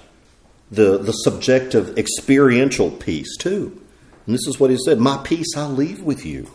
the, 0.70 0.96
the 0.96 1.12
subjective 1.12 1.98
experiential 1.98 2.92
peace 2.92 3.36
too. 3.36 3.82
And 4.24 4.36
this 4.36 4.46
is 4.46 4.60
what 4.60 4.70
he 4.70 4.78
said 4.78 5.00
My 5.00 5.20
peace 5.24 5.56
I 5.56 5.66
leave 5.66 6.00
with 6.00 6.24
you. 6.24 6.48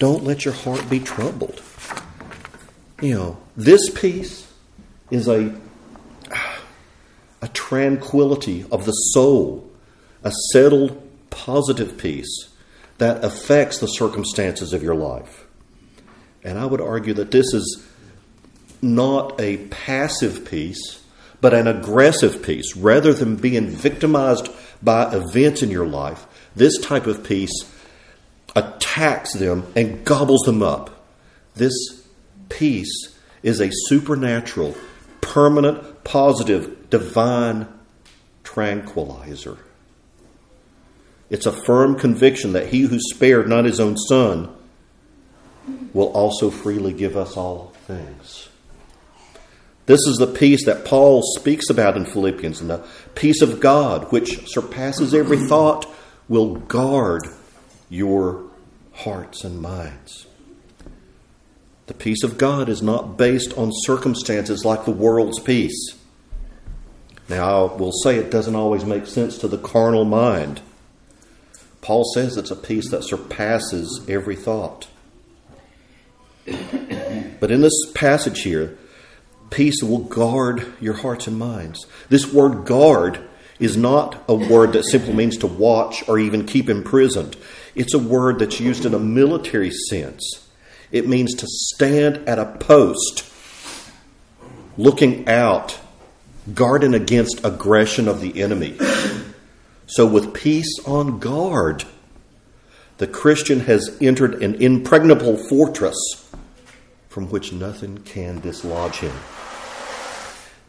Don't 0.00 0.24
let 0.24 0.44
your 0.44 0.54
heart 0.54 0.90
be 0.90 0.98
troubled. 0.98 1.62
You 3.00 3.14
know, 3.14 3.38
this 3.56 3.88
peace 3.90 4.45
is 5.10 5.28
a, 5.28 5.54
a 7.42 7.48
tranquility 7.48 8.64
of 8.70 8.84
the 8.86 8.92
soul, 8.92 9.70
a 10.22 10.32
settled, 10.52 11.02
positive 11.30 11.98
peace 11.98 12.48
that 12.98 13.24
affects 13.24 13.78
the 13.78 13.86
circumstances 13.86 14.72
of 14.72 14.82
your 14.82 14.94
life. 14.94 15.46
And 16.42 16.58
I 16.58 16.66
would 16.66 16.80
argue 16.80 17.14
that 17.14 17.30
this 17.30 17.52
is 17.52 17.84
not 18.80 19.40
a 19.40 19.58
passive 19.66 20.44
peace, 20.44 21.02
but 21.40 21.52
an 21.52 21.66
aggressive 21.66 22.42
peace. 22.42 22.76
Rather 22.76 23.12
than 23.12 23.36
being 23.36 23.68
victimized 23.68 24.48
by 24.82 25.12
events 25.14 25.62
in 25.62 25.70
your 25.70 25.86
life, 25.86 26.26
this 26.54 26.78
type 26.78 27.06
of 27.06 27.24
peace 27.24 27.52
attacks 28.54 29.34
them 29.34 29.70
and 29.76 30.04
gobbles 30.04 30.42
them 30.42 30.62
up. 30.62 31.04
This 31.54 31.74
peace 32.48 33.14
is 33.42 33.60
a 33.60 33.70
supernatural, 33.88 34.74
permanent, 35.36 36.02
positive, 36.02 36.88
divine 36.88 37.68
tranquilizer. 38.42 39.58
It's 41.28 41.44
a 41.44 41.52
firm 41.52 41.98
conviction 41.98 42.54
that 42.54 42.68
he 42.68 42.86
who 42.86 42.98
spared 42.98 43.46
not 43.46 43.66
his 43.66 43.78
own 43.78 43.98
son 43.98 44.48
will 45.92 46.10
also 46.12 46.48
freely 46.48 46.94
give 46.94 47.18
us 47.18 47.36
all 47.36 47.74
things. 47.86 48.48
This 49.84 50.00
is 50.06 50.16
the 50.16 50.26
peace 50.26 50.64
that 50.64 50.86
Paul 50.86 51.20
speaks 51.36 51.68
about 51.68 51.98
in 51.98 52.06
Philippians, 52.06 52.62
and 52.62 52.70
the 52.70 52.86
peace 53.14 53.42
of 53.42 53.60
God, 53.60 54.10
which 54.10 54.48
surpasses 54.48 55.12
every 55.12 55.46
thought, 55.46 55.86
will 56.30 56.54
guard 56.54 57.24
your 57.90 58.42
hearts 58.94 59.44
and 59.44 59.60
minds. 59.60 60.25
The 61.86 61.94
peace 61.94 62.24
of 62.24 62.36
God 62.36 62.68
is 62.68 62.82
not 62.82 63.16
based 63.16 63.56
on 63.56 63.70
circumstances 63.72 64.64
like 64.64 64.84
the 64.84 64.90
world's 64.90 65.38
peace. 65.38 65.96
Now, 67.28 67.66
I 67.66 67.74
will 67.74 67.92
say 67.92 68.16
it 68.16 68.30
doesn't 68.30 68.56
always 68.56 68.84
make 68.84 69.06
sense 69.06 69.38
to 69.38 69.48
the 69.48 69.58
carnal 69.58 70.04
mind. 70.04 70.60
Paul 71.80 72.04
says 72.14 72.36
it's 72.36 72.50
a 72.50 72.56
peace 72.56 72.90
that 72.90 73.04
surpasses 73.04 74.04
every 74.08 74.36
thought. 74.36 74.88
But 76.44 77.50
in 77.50 77.60
this 77.60 77.92
passage 77.94 78.42
here, 78.42 78.76
peace 79.50 79.82
will 79.82 79.98
guard 80.00 80.74
your 80.80 80.94
hearts 80.94 81.26
and 81.26 81.38
minds. 81.38 81.86
This 82.08 82.32
word 82.32 82.64
guard 82.64 83.20
is 83.58 83.76
not 83.76 84.24
a 84.28 84.34
word 84.34 84.72
that 84.72 84.84
simply 84.84 85.14
means 85.14 85.36
to 85.38 85.46
watch 85.46 86.08
or 86.08 86.18
even 86.18 86.46
keep 86.46 86.68
imprisoned. 86.68 87.36
It's 87.74 87.94
a 87.94 87.98
word 87.98 88.38
that's 88.38 88.60
used 88.60 88.84
in 88.84 88.94
a 88.94 88.98
military 88.98 89.70
sense. 89.70 90.45
It 90.90 91.08
means 91.08 91.34
to 91.34 91.46
stand 91.46 92.28
at 92.28 92.38
a 92.38 92.46
post, 92.46 93.24
looking 94.76 95.28
out, 95.28 95.78
guarding 96.54 96.94
against 96.94 97.44
aggression 97.44 98.08
of 98.08 98.20
the 98.20 98.40
enemy. 98.40 98.78
So, 99.86 100.06
with 100.06 100.34
peace 100.34 100.78
on 100.86 101.18
guard, 101.18 101.84
the 102.98 103.06
Christian 103.06 103.60
has 103.60 103.96
entered 104.00 104.42
an 104.42 104.54
impregnable 104.56 105.36
fortress 105.48 105.96
from 107.08 107.30
which 107.30 107.52
nothing 107.52 107.98
can 107.98 108.40
dislodge 108.40 108.96
him. 108.96 109.14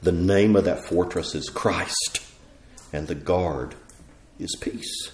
The 0.01 0.11
name 0.11 0.55
of 0.55 0.65
that 0.65 0.85
fortress 0.85 1.35
is 1.35 1.49
Christ, 1.49 2.21
and 2.93 3.07
the 3.07 3.15
guard 3.15 3.75
is 4.39 4.55
peace. 4.61 5.11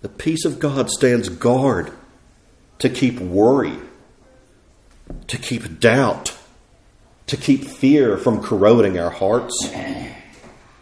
The 0.00 0.08
peace 0.08 0.44
of 0.44 0.58
God 0.58 0.90
stands 0.90 1.28
guard 1.28 1.92
to 2.78 2.88
keep 2.88 3.20
worry, 3.20 3.78
to 5.28 5.38
keep 5.38 5.80
doubt, 5.80 6.36
to 7.26 7.36
keep 7.36 7.64
fear 7.64 8.16
from 8.16 8.42
corroding 8.42 8.98
our 8.98 9.10
hearts, 9.10 9.54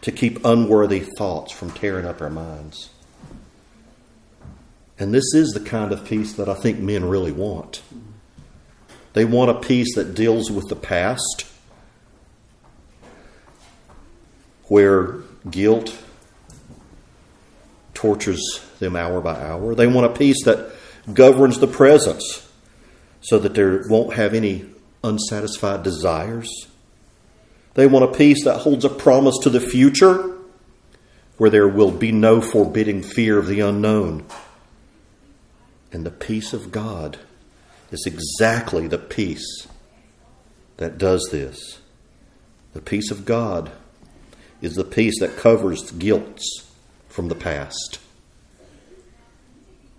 to 0.02 0.12
keep 0.12 0.44
unworthy 0.44 1.00
thoughts 1.00 1.52
from 1.52 1.70
tearing 1.70 2.06
up 2.06 2.20
our 2.20 2.30
minds. 2.30 2.90
And 4.98 5.14
this 5.14 5.34
is 5.34 5.50
the 5.50 5.60
kind 5.60 5.92
of 5.92 6.04
peace 6.04 6.34
that 6.34 6.48
I 6.48 6.54
think 6.54 6.78
men 6.78 7.04
really 7.06 7.32
want. 7.32 7.82
They 9.12 9.24
want 9.24 9.50
a 9.50 9.54
peace 9.54 9.94
that 9.94 10.14
deals 10.14 10.50
with 10.50 10.68
the 10.68 10.76
past, 10.76 11.46
where 14.64 15.16
guilt 15.50 15.96
tortures 17.94 18.60
them 18.78 18.94
hour 18.96 19.20
by 19.20 19.40
hour. 19.40 19.74
They 19.74 19.86
want 19.86 20.06
a 20.06 20.16
peace 20.16 20.44
that 20.44 20.72
governs 21.12 21.58
the 21.58 21.66
presence 21.66 22.49
so 23.20 23.38
that 23.38 23.54
they 23.54 23.88
won't 23.88 24.14
have 24.14 24.34
any 24.34 24.64
unsatisfied 25.04 25.82
desires. 25.82 26.50
They 27.74 27.86
want 27.86 28.04
a 28.04 28.18
peace 28.18 28.44
that 28.44 28.60
holds 28.60 28.84
a 28.84 28.90
promise 28.90 29.36
to 29.42 29.50
the 29.50 29.60
future 29.60 30.36
where 31.36 31.50
there 31.50 31.68
will 31.68 31.90
be 31.90 32.12
no 32.12 32.40
forbidding 32.40 33.02
fear 33.02 33.38
of 33.38 33.46
the 33.46 33.60
unknown. 33.60 34.24
And 35.92 36.04
the 36.04 36.10
peace 36.10 36.52
of 36.52 36.70
God 36.70 37.18
is 37.90 38.04
exactly 38.06 38.86
the 38.86 38.98
peace 38.98 39.66
that 40.76 40.98
does 40.98 41.28
this. 41.30 41.80
The 42.72 42.80
peace 42.80 43.10
of 43.10 43.24
God 43.24 43.70
is 44.60 44.74
the 44.74 44.84
peace 44.84 45.18
that 45.20 45.36
covers 45.36 45.90
guilts 45.92 46.66
from 47.08 47.28
the 47.28 47.34
past. 47.34 47.98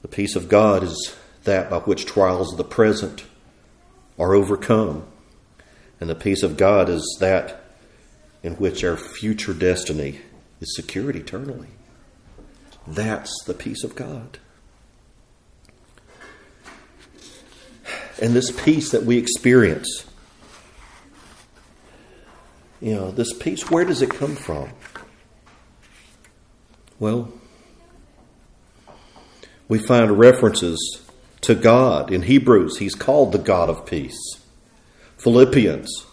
The 0.01 0.07
peace 0.07 0.35
of 0.35 0.47
God 0.47 0.83
is 0.83 1.15
that 1.43 1.69
by 1.69 1.79
which 1.79 2.05
trials 2.05 2.51
of 2.51 2.57
the 2.57 2.63
present 2.63 3.25
are 4.19 4.33
overcome. 4.33 5.05
And 5.99 6.09
the 6.09 6.15
peace 6.15 6.43
of 6.43 6.57
God 6.57 6.89
is 6.89 7.17
that 7.19 7.63
in 8.43 8.53
which 8.53 8.83
our 8.83 8.97
future 8.97 9.53
destiny 9.53 10.21
is 10.59 10.75
secured 10.75 11.15
eternally. 11.15 11.69
That's 12.87 13.31
the 13.45 13.53
peace 13.53 13.83
of 13.83 13.95
God. 13.95 14.39
And 18.21 18.35
this 18.35 18.51
peace 18.51 18.91
that 18.91 19.03
we 19.03 19.17
experience, 19.17 20.05
you 22.79 22.93
know, 22.95 23.11
this 23.11 23.33
peace, 23.33 23.69
where 23.69 23.85
does 23.85 24.01
it 24.01 24.11
come 24.11 24.35
from? 24.35 24.69
Well, 26.99 27.33
we 29.67 29.79
find 29.79 30.19
references 30.19 31.01
to 31.41 31.55
God. 31.55 32.11
In 32.11 32.23
Hebrews, 32.23 32.77
he's 32.77 32.95
called 32.95 33.31
the 33.31 33.39
God 33.39 33.69
of 33.69 33.85
peace. 33.85 34.19
Philippians, 35.17 36.05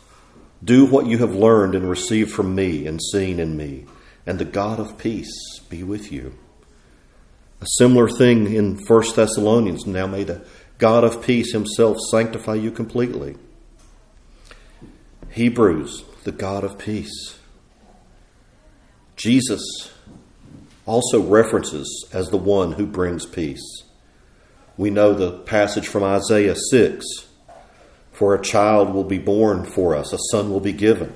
do 0.62 0.87
what 0.87 1.07
you 1.07 1.19
have 1.19 1.35
learned 1.35 1.75
and 1.75 1.88
received 1.88 2.33
from 2.33 2.55
me 2.55 2.87
and 2.87 3.01
seen 3.12 3.38
in 3.38 3.57
me, 3.57 3.87
and 4.27 4.38
the 4.38 4.45
God 4.45 4.81
of 4.81 4.99
peace 4.99 5.61
be 5.69 5.83
with 5.83 6.11
you. 6.11 6.35
A 7.61 7.67
similar 7.77 8.09
thing 8.09 8.53
in 8.55 8.79
1 8.79 9.03
Thessalonians, 9.14 9.87
now 9.87 10.07
may 10.07 10.25
the 10.25 10.45
God 10.79 11.05
of 11.05 11.23
peace 11.23 11.53
himself 11.53 11.97
sanctify 12.11 12.55
you 12.55 12.71
completely. 12.71 13.37
Hebrews, 15.31 16.05
the 16.25 16.33
God 16.33 16.64
of 16.64 16.79
peace. 16.79 17.38
Jesus 19.17 19.93
also 20.87 21.21
references 21.21 22.09
as 22.12 22.31
the 22.31 22.37
one 22.37 22.73
who 22.73 22.87
brings 22.87 23.27
peace. 23.27 23.83
We 24.79 24.91
know 24.91 25.12
the 25.12 25.33
passage 25.33 25.88
from 25.88 26.05
Isaiah 26.05 26.55
6 26.55 27.05
For 28.12 28.35
a 28.35 28.43
child 28.43 28.95
will 28.95 29.05
be 29.05 29.19
born 29.19 29.64
for 29.64 29.97
us, 29.97 30.12
a 30.12 30.19
son 30.31 30.51
will 30.51 30.61
be 30.61 30.73
given, 30.73 31.14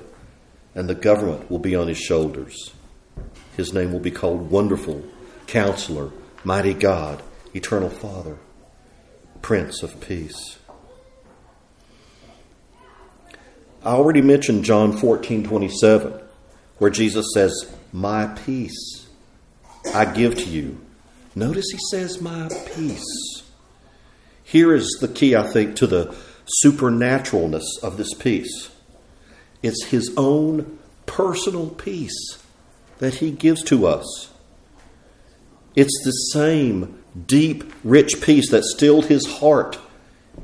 and 0.75 0.89
the 0.89 0.95
government 0.95 1.49
will 1.49 1.59
be 1.59 1.73
on 1.73 1.87
his 1.87 1.97
shoulders. 1.97 2.73
His 3.55 3.73
name 3.73 3.93
will 3.93 4.01
be 4.01 4.11
called 4.11 4.51
Wonderful, 4.51 5.03
Counselor, 5.47 6.11
Mighty 6.43 6.73
God, 6.73 7.23
Eternal 7.55 7.89
Father, 7.89 8.37
Prince 9.41 9.81
of 9.81 10.01
Peace. 10.01 10.59
I 13.81 13.91
already 13.91 14.21
mentioned 14.21 14.65
John 14.65 14.91
14 14.97 15.45
27, 15.45 16.19
where 16.79 16.89
Jesus 16.89 17.27
says, 17.33 17.73
My 17.93 18.25
peace 18.27 19.07
I 19.93 20.03
give 20.03 20.35
to 20.35 20.49
you. 20.49 20.81
Notice 21.33 21.65
he 21.71 21.79
says, 21.91 22.21
My 22.21 22.49
peace. 22.75 23.42
Here 24.43 24.73
is 24.73 24.97
the 24.99 25.07
key, 25.07 25.35
I 25.35 25.43
think, 25.43 25.75
to 25.77 25.87
the 25.87 26.15
supernaturalness 26.63 27.63
of 27.81 27.97
this 27.97 28.13
peace 28.13 28.69
it's 29.63 29.85
his 29.85 30.13
own 30.17 30.77
personal 31.05 31.69
peace 31.69 32.43
that 32.99 33.15
he 33.15 33.31
gives 33.31 33.63
to 33.63 33.87
us. 33.87 34.29
It's 35.73 36.03
the 36.03 36.11
same 36.11 37.01
deep, 37.25 37.73
rich 37.83 38.21
peace 38.21 38.51
that 38.51 38.65
stilled 38.65 39.05
his 39.05 39.25
heart 39.39 39.79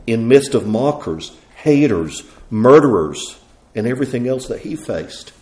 in 0.07 0.27
midst 0.27 0.55
of 0.55 0.65
mockers, 0.65 1.35
haters, 1.57 2.23
murderers, 2.49 3.39
and 3.75 3.85
everything 3.85 4.27
else 4.27 4.47
that 4.47 4.61
he 4.61 4.75
faced. 4.75 5.33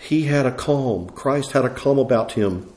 He 0.00 0.24
had 0.24 0.46
a 0.46 0.52
calm, 0.52 1.10
Christ 1.10 1.52
had 1.52 1.64
a 1.64 1.70
calm 1.70 1.98
about 1.98 2.32
him 2.32 2.72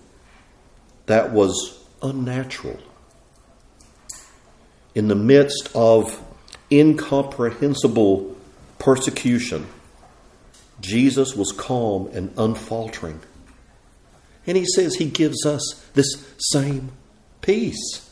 that 1.08 1.32
was 1.32 1.80
unnatural. 2.02 2.80
In 4.98 5.10
the 5.10 5.16
midst 5.16 5.70
of 5.76 6.20
incomprehensible 6.72 8.36
persecution, 8.80 9.68
Jesus 10.82 11.36
was 11.36 11.52
calm 11.52 12.10
and 12.14 12.34
unfaltering. 12.36 13.20
And 14.48 14.58
he 14.58 14.66
says 14.66 14.96
he 14.96 15.06
gives 15.06 15.46
us 15.46 15.86
this 15.94 16.26
same 16.40 16.94
peace. 17.42 18.10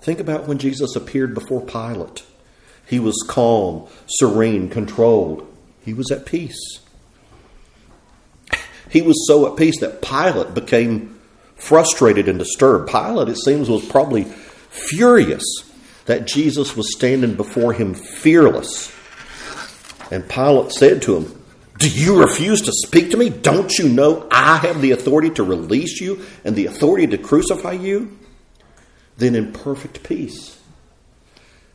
Think 0.00 0.18
about 0.18 0.48
when 0.48 0.56
Jesus 0.56 0.96
appeared 0.96 1.34
before 1.34 1.60
Pilate. 1.60 2.22
He 2.86 2.98
was 2.98 3.22
calm, 3.28 3.86
serene, 4.06 4.70
controlled. 4.70 5.46
He 5.84 5.92
was 5.92 6.10
at 6.10 6.24
peace. 6.24 6.80
He 8.88 9.02
was 9.02 9.26
so 9.26 9.46
at 9.46 9.58
peace 9.58 9.78
that 9.80 10.00
Pilate 10.00 10.54
became 10.54 11.17
frustrated 11.58 12.28
and 12.28 12.38
disturbed. 12.38 12.90
Pilate, 12.90 13.28
it 13.28 13.38
seems, 13.38 13.68
was 13.68 13.84
probably 13.84 14.24
furious 14.24 15.44
that 16.06 16.26
Jesus 16.26 16.76
was 16.76 16.94
standing 16.94 17.34
before 17.34 17.72
him 17.72 17.94
fearless. 17.94 18.94
And 20.10 20.28
Pilate 20.28 20.72
said 20.72 21.02
to 21.02 21.16
him, 21.16 21.44
Do 21.78 21.88
you 21.88 22.20
refuse 22.20 22.62
to 22.62 22.72
speak 22.72 23.10
to 23.10 23.16
me? 23.16 23.28
Don't 23.28 23.76
you 23.78 23.88
know 23.88 24.26
I 24.30 24.56
have 24.58 24.80
the 24.80 24.92
authority 24.92 25.30
to 25.30 25.42
release 25.42 26.00
you 26.00 26.24
and 26.44 26.56
the 26.56 26.66
authority 26.66 27.06
to 27.08 27.18
crucify 27.18 27.72
you? 27.72 28.16
Then, 29.18 29.34
in 29.34 29.52
perfect 29.52 30.04
peace, 30.04 30.62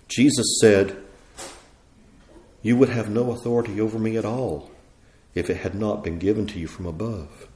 Jesus 0.07 0.57
said, 0.61 0.97
You 2.61 2.77
would 2.77 2.89
have 2.89 3.09
no 3.09 3.31
authority 3.31 3.79
over 3.81 3.99
me 3.99 4.17
at 4.17 4.25
all 4.25 4.71
if 5.35 5.49
it 5.49 5.57
had 5.57 5.75
not 5.75 6.03
been 6.03 6.19
given 6.19 6.47
to 6.47 6.59
you 6.59 6.67
from 6.67 6.85
above. 6.85 7.47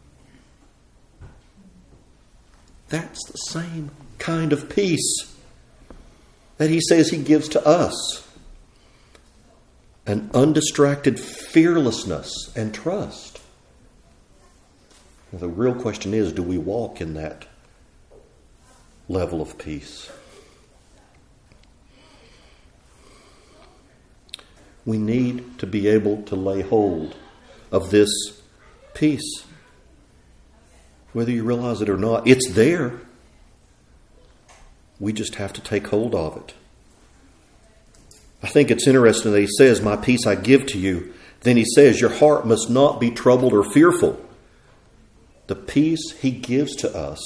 That's 2.90 3.20
the 3.28 3.38
same 3.38 3.92
kind 4.18 4.54
of 4.54 4.70
peace 4.70 5.34
that 6.58 6.70
he 6.70 6.82
says 6.82 7.10
he 7.10 7.18
gives 7.18 7.48
to 7.50 7.66
us 7.66 8.28
an 10.06 10.30
undistracted 10.34 11.20
fearlessness 11.20 12.32
and 12.56 12.74
trust. 12.74 13.42
the 15.34 15.50
real 15.50 15.76
question 15.76 16.14
is 16.14 16.32
do 16.32 16.42
we 16.42 16.58
walk 16.58 17.02
in 17.02 17.14
that 17.14 17.46
level 19.10 19.42
of 19.42 19.58
peace? 19.58 20.10
We 24.86 24.98
need 24.98 25.60
to 25.60 25.68
be 25.68 25.90
able 25.90 26.24
to 26.24 26.36
lay 26.38 26.62
hold 26.62 27.18
of 27.72 27.92
this 27.92 28.10
peace. 28.94 29.44
Whether 31.14 31.32
you 31.32 31.44
realize 31.44 31.82
it 31.82 31.90
or 31.90 31.98
not, 31.98 32.28
it's 32.28 32.50
there. 32.52 33.00
We 35.00 35.14
just 35.14 35.36
have 35.36 35.54
to 35.54 35.62
take 35.62 35.88
hold 35.88 36.16
of 36.16 36.38
it. 36.38 36.54
I 38.42 38.48
think 38.48 38.70
it's 38.70 38.88
interesting 38.88 39.32
that 39.32 39.40
he 39.40 39.48
says, 39.48 39.82
My 39.82 39.96
peace 39.96 40.26
I 40.26 40.36
give 40.36 40.66
to 40.68 40.80
you. 40.80 41.14
Then 41.42 41.58
he 41.58 41.66
says, 41.66 42.02
Your 42.02 42.10
heart 42.10 42.46
must 42.46 42.70
not 42.70 43.00
be 43.00 43.12
troubled 43.12 43.54
or 43.54 43.64
fearful. 43.64 44.24
The 45.48 45.56
peace 45.56 46.12
he 46.20 46.32
gives 46.32 46.76
to 46.78 46.96
us 46.96 47.22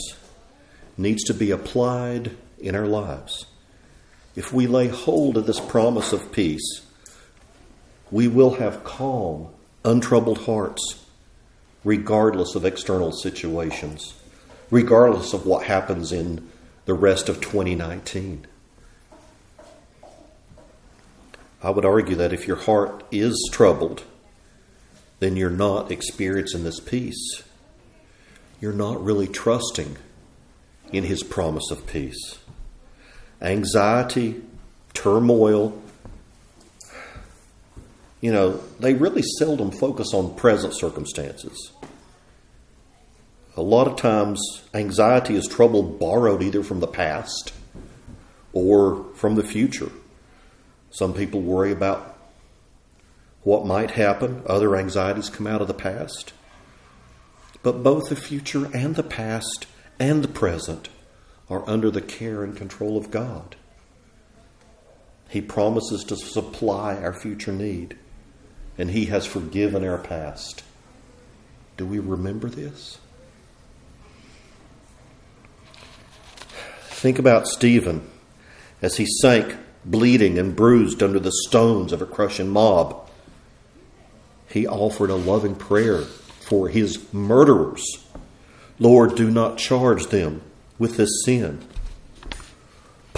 needs 0.98 1.24
to 1.24 1.34
be 1.34 1.52
applied 1.52 2.32
in 2.60 2.76
our 2.76 2.86
lives. 2.86 3.46
If 4.36 4.54
we 4.54 4.68
lay 4.68 4.88
hold 4.88 5.38
of 5.38 5.48
this 5.48 5.60
promise 5.60 6.14
of 6.14 6.32
peace, 6.32 6.82
we 8.12 8.28
will 8.28 8.56
have 8.56 8.84
calm, 8.84 9.50
untroubled 9.84 10.46
hearts, 10.46 11.01
regardless 11.84 12.56
of 12.56 12.66
external 12.66 13.12
situations, 13.12 14.14
regardless 14.70 15.34
of 15.34 15.46
what 15.46 15.66
happens 15.66 16.12
in 16.12 16.50
the 16.86 16.94
rest 16.94 17.30
of 17.30 17.42
2019. 17.42 18.46
I 21.64 21.70
would 21.70 21.86
argue 21.86 22.16
that 22.16 22.34
if 22.34 22.48
your 22.48 22.58
heart 22.58 23.04
is 23.12 23.50
troubled, 23.52 24.04
then 25.20 25.36
you're 25.36 25.50
not 25.50 25.92
experiencing 25.92 26.64
this 26.64 26.80
peace. 26.80 27.44
You're 28.60 28.74
not 28.74 29.04
really 29.04 29.28
trusting 29.28 29.98
in 30.92 31.04
His 31.04 31.24
promise 31.24 31.70
of 31.70 31.86
peace. 31.86 32.40
Anxiety, 33.42 34.42
turmoil, 34.94 35.81
you 38.22 38.32
know, 38.32 38.62
they 38.80 38.94
really 38.94 39.24
seldom 39.40 39.72
focus 39.72 40.14
on 40.14 40.36
present 40.36 40.76
circumstances. 40.76 41.72
A 43.58 43.62
lot 43.62 43.88
of 43.88 43.98
times, 43.98 44.40
anxiety 44.74 45.36
is 45.36 45.48
trouble 45.48 45.84
borrowed 45.84 46.42
either 46.42 46.64
from 46.64 46.80
the 46.80 46.88
past 46.88 47.52
or 48.54 49.06
from 49.16 49.36
the 49.36 49.44
future. 49.44 49.92
Some 50.92 51.14
people 51.14 51.42
worry 51.42 51.72
about 51.72 52.18
what 53.44 53.66
might 53.66 53.92
happen, 53.92 54.44
other 54.46 54.76
anxieties 54.76 55.30
come 55.30 55.48
out 55.48 55.62
of 55.62 55.68
the 55.68 55.74
past. 55.74 56.34
But 57.64 57.84
both 57.84 58.10
the 58.10 58.16
future 58.16 58.70
and 58.74 58.96
the 58.96 59.04
past 59.04 59.66
and 60.00 60.24
the 60.24 60.28
present 60.28 60.90
are 61.50 61.68
under 61.68 61.92
the 61.92 62.02
care 62.02 62.44
and 62.44 62.56
control 62.56 62.98
of 62.98 63.12
God. 63.12 63.56
He 65.30 65.42
promises 65.42 66.04
to 66.06 66.16
supply 66.16 66.96
our 66.96 67.14
future 67.14 67.52
need, 67.52 67.98
and 68.78 68.92
He 68.92 69.06
has 69.06 69.26
forgiven 69.26 69.88
our 69.88 69.98
past. 69.98 70.64
Do 71.78 71.86
we 71.86 72.00
remember 72.00 72.50
this? 72.50 73.00
Think 77.02 77.18
about 77.18 77.48
Stephen 77.48 78.08
as 78.82 78.98
he 78.98 79.08
sank 79.08 79.56
bleeding 79.84 80.38
and 80.38 80.56
bruised 80.56 81.02
under 81.02 81.20
the 81.20 81.32
stones 81.48 81.92
of 81.92 82.02
a 82.02 82.06
crushing 82.06 82.50
mob. 82.50 83.10
He 84.48 84.68
offered 84.68 85.10
a 85.10 85.16
loving 85.16 85.56
prayer 85.56 86.02
for 86.02 86.70
his 86.70 87.12
murderers. 87.12 87.84
Lord, 88.78 89.16
do 89.16 89.32
not 89.32 89.58
charge 89.58 90.08
them 90.08 90.42
with 90.78 90.98
this 90.98 91.24
sin. 91.26 91.64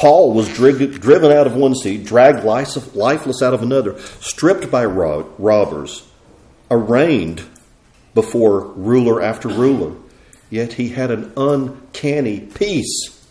Paul 0.04 0.34
was 0.34 0.50
driven 0.50 1.32
out 1.32 1.48
of 1.48 1.56
one 1.56 1.76
seat, 1.76 2.04
dragged 2.04 2.44
lifeless 2.44 3.42
out 3.42 3.54
of 3.54 3.62
another, 3.62 3.98
stripped 4.20 4.70
by 4.70 4.84
robbers, 4.84 6.06
arraigned 6.70 7.42
before 8.14 8.66
ruler 8.74 9.22
after 9.22 9.48
ruler. 9.48 9.96
Yet 10.50 10.74
he 10.74 10.90
had 10.90 11.10
an 11.10 11.32
uncanny 11.38 12.42
peace. 12.42 13.26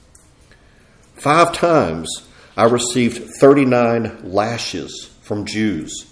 Five 1.12 1.52
times 1.52 2.08
I 2.56 2.64
received 2.64 3.28
39 3.38 4.32
lashes 4.32 5.10
from 5.20 5.44
Jews. 5.44 6.06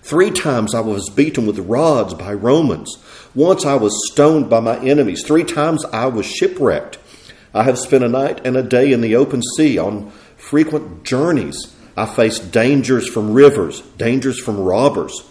Three 0.00 0.30
times 0.30 0.74
I 0.74 0.80
was 0.80 1.10
beaten 1.10 1.46
with 1.46 1.58
rods 1.58 2.14
by 2.14 2.32
Romans. 2.32 2.96
Once 3.34 3.66
I 3.66 3.74
was 3.74 4.10
stoned 4.10 4.48
by 4.48 4.60
my 4.60 4.78
enemies. 4.78 5.24
Three 5.26 5.44
times 5.44 5.84
I 5.84 6.06
was 6.06 6.24
shipwrecked. 6.24 6.96
I 7.54 7.62
have 7.62 7.78
spent 7.78 8.04
a 8.04 8.08
night 8.08 8.44
and 8.44 8.56
a 8.56 8.62
day 8.62 8.92
in 8.92 9.00
the 9.00 9.16
open 9.16 9.42
sea 9.56 9.78
on 9.78 10.10
frequent 10.36 11.04
journeys. 11.04 11.74
I 11.96 12.06
faced 12.06 12.52
dangers 12.52 13.08
from 13.08 13.32
rivers, 13.32 13.80
dangers 13.96 14.38
from 14.38 14.60
robbers, 14.60 15.28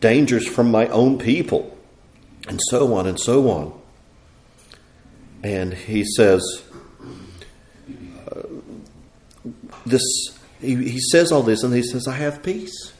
dangers 0.00 0.46
from 0.46 0.70
my 0.70 0.86
own 0.88 1.18
people, 1.18 1.76
and 2.48 2.60
so 2.68 2.94
on 2.94 3.06
and 3.06 3.18
so 3.18 3.48
on. 3.50 3.80
And 5.42 5.72
he 5.72 6.04
says, 6.04 6.42
uh, 8.30 8.42
this, 9.86 10.02
he, 10.60 10.76
he 10.76 11.00
says 11.00 11.32
all 11.32 11.42
this, 11.42 11.62
and 11.62 11.74
he 11.74 11.82
says, 11.82 12.06
I 12.06 12.16
have 12.16 12.42
peace. 12.42 12.92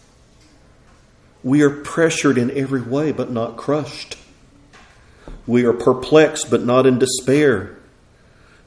We 1.44 1.62
are 1.62 1.70
pressured 1.70 2.38
in 2.38 2.50
every 2.52 2.82
way, 2.82 3.12
but 3.12 3.30
not 3.30 3.56
crushed. 3.56 4.16
We 5.46 5.64
are 5.64 5.72
perplexed, 5.72 6.50
but 6.50 6.64
not 6.64 6.86
in 6.86 6.98
despair. 6.98 7.76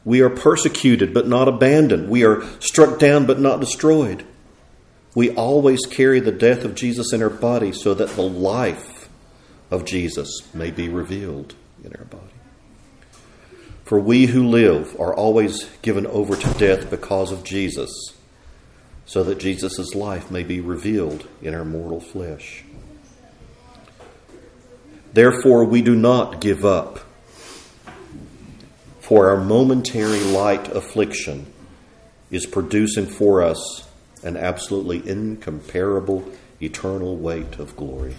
We 0.05 0.21
are 0.21 0.29
persecuted, 0.29 1.13
but 1.13 1.27
not 1.27 1.47
abandoned. 1.47 2.09
We 2.09 2.23
are 2.23 2.43
struck 2.61 2.99
down, 2.99 3.25
but 3.25 3.39
not 3.39 3.59
destroyed. 3.59 4.23
We 5.15 5.31
always 5.31 5.85
carry 5.85 6.19
the 6.19 6.31
death 6.31 6.63
of 6.63 6.75
Jesus 6.75 7.11
in 7.11 7.23
our 7.23 7.29
body 7.29 7.71
so 7.71 7.93
that 7.95 8.11
the 8.11 8.21
life 8.21 9.09
of 9.71 9.83
Jesus 9.83 10.29
may 10.53 10.71
be 10.71 10.87
revealed 10.87 11.55
in 11.83 11.93
our 11.95 12.05
body. 12.05 12.21
For 13.83 13.99
we 13.99 14.25
who 14.25 14.47
live 14.47 14.99
are 14.99 15.15
always 15.15 15.65
given 15.81 16.05
over 16.07 16.35
to 16.35 16.53
death 16.59 16.89
because 16.89 17.31
of 17.31 17.43
Jesus, 17.43 17.91
so 19.05 19.23
that 19.23 19.37
Jesus' 19.37 19.93
life 19.95 20.31
may 20.31 20.43
be 20.43 20.59
revealed 20.59 21.27
in 21.41 21.53
our 21.53 21.65
mortal 21.65 21.99
flesh. 21.99 22.63
Therefore, 25.13 25.63
we 25.63 25.81
do 25.81 25.95
not 25.95 26.41
give 26.41 26.65
up, 26.65 26.99
for 29.05 29.29
our 29.29 29.37
momentary 29.37 30.19
light 30.19 30.67
affliction 30.69 31.45
is 32.31 32.47
producing 32.47 33.05
for 33.05 33.43
us 33.43 33.87
an 34.23 34.35
absolutely 34.35 35.07
incomparable 35.07 36.27
eternal 36.59 37.15
weight 37.15 37.59
of 37.59 37.75
glory. 37.75 38.15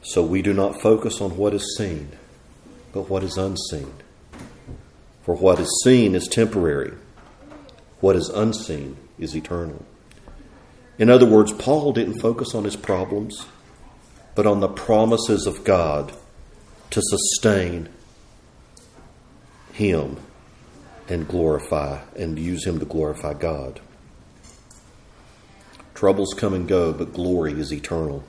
So 0.00 0.24
we 0.24 0.40
do 0.40 0.54
not 0.54 0.80
focus 0.80 1.20
on 1.20 1.36
what 1.36 1.52
is 1.52 1.76
seen, 1.76 2.12
but 2.94 3.10
what 3.10 3.22
is 3.22 3.36
unseen. 3.36 3.92
For 5.22 5.36
what 5.36 5.60
is 5.60 5.82
seen 5.84 6.14
is 6.14 6.26
temporary, 6.26 6.94
what 8.00 8.16
is 8.16 8.30
unseen 8.30 8.96
is 9.18 9.36
eternal. 9.36 9.84
In 10.96 11.10
other 11.10 11.26
words, 11.26 11.52
Paul 11.52 11.92
didn't 11.92 12.22
focus 12.22 12.54
on 12.54 12.64
his 12.64 12.76
problems, 12.76 13.44
but 14.34 14.46
on 14.46 14.60
the 14.60 14.68
promises 14.68 15.46
of 15.46 15.62
God 15.62 16.14
to 16.88 17.02
sustain 17.02 17.90
him 19.74 20.16
and 21.08 21.28
glorify 21.28 22.00
and 22.16 22.38
use 22.38 22.64
him 22.64 22.78
to 22.78 22.86
glorify 22.86 23.34
God. 23.34 23.80
Troubles 25.94 26.32
come 26.36 26.54
and 26.54 26.66
go, 26.66 26.92
but 26.92 27.12
glory 27.12 27.52
is 27.52 27.72
eternal. 27.72 28.24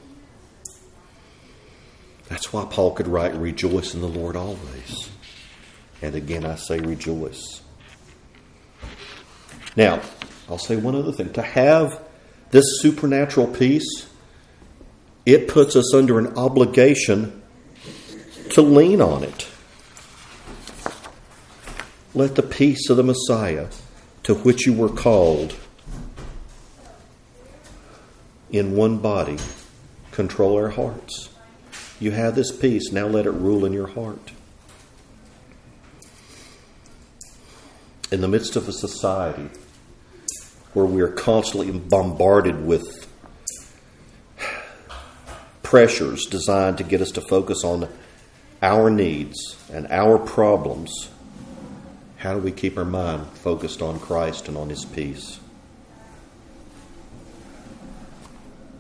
That's 2.28 2.52
why 2.52 2.66
Paul 2.66 2.92
could 2.92 3.08
write, 3.08 3.36
Rejoice 3.36 3.94
in 3.94 4.02
the 4.02 4.08
Lord 4.08 4.36
always. 4.36 5.10
And 6.02 6.16
again, 6.16 6.46
I 6.46 6.56
say, 6.56 6.80
Rejoice. 6.80 7.62
Now, 9.76 10.02
I'll 10.50 10.58
say 10.58 10.76
one 10.76 10.96
other 10.96 11.12
thing. 11.12 11.32
To 11.34 11.42
have 11.44 12.02
this 12.50 12.82
supernatural 12.82 13.48
peace, 13.48 14.08
it 15.26 15.48
puts 15.48 15.76
us 15.76 15.94
under 15.94 16.18
an 16.18 16.36
obligation 16.38 17.44
to 18.52 18.62
lean 18.62 19.02
on 19.02 19.24
it. 19.24 19.48
Let 22.16 22.36
the 22.36 22.44
peace 22.44 22.90
of 22.90 22.96
the 22.96 23.04
Messiah, 23.04 23.68
to 24.24 24.36
which 24.36 24.66
you 24.66 24.72
were 24.72 24.88
called, 24.88 25.54
in 28.50 28.74
one 28.78 29.00
body 29.00 29.38
control 30.12 30.56
our 30.56 30.70
hearts. 30.70 31.28
You 32.00 32.12
have 32.12 32.36
this 32.36 32.56
peace, 32.56 32.90
now 32.94 33.08
let 33.08 33.26
it 33.26 33.32
rule 33.32 33.66
in 33.66 33.74
your 33.74 33.88
heart. 33.88 34.32
In 38.14 38.22
the 38.22 38.30
midst 38.30 38.56
of 38.56 38.70
a 38.70 38.72
society 38.72 39.50
where 40.72 40.86
we 40.86 41.02
are 41.02 41.10
constantly 41.10 41.70
bombarded 41.70 42.66
with 42.66 43.12
pressures 45.64 46.26
designed 46.28 46.78
to 46.78 46.86
get 46.86 47.02
us 47.02 47.12
to 47.12 47.20
focus 47.20 47.66
on 47.66 47.90
our 48.62 48.90
needs 48.90 49.58
and 49.70 49.86
our 49.88 50.18
problems, 50.18 51.10
how 52.26 52.34
do 52.34 52.40
we 52.40 52.52
keep 52.52 52.78
our 52.78 52.86
mind 52.86 53.28
focused 53.28 53.82
on 53.82 54.00
Christ 54.00 54.48
and 54.48 54.58
on 54.58 54.70
His 54.70 54.84
peace? 54.84 55.40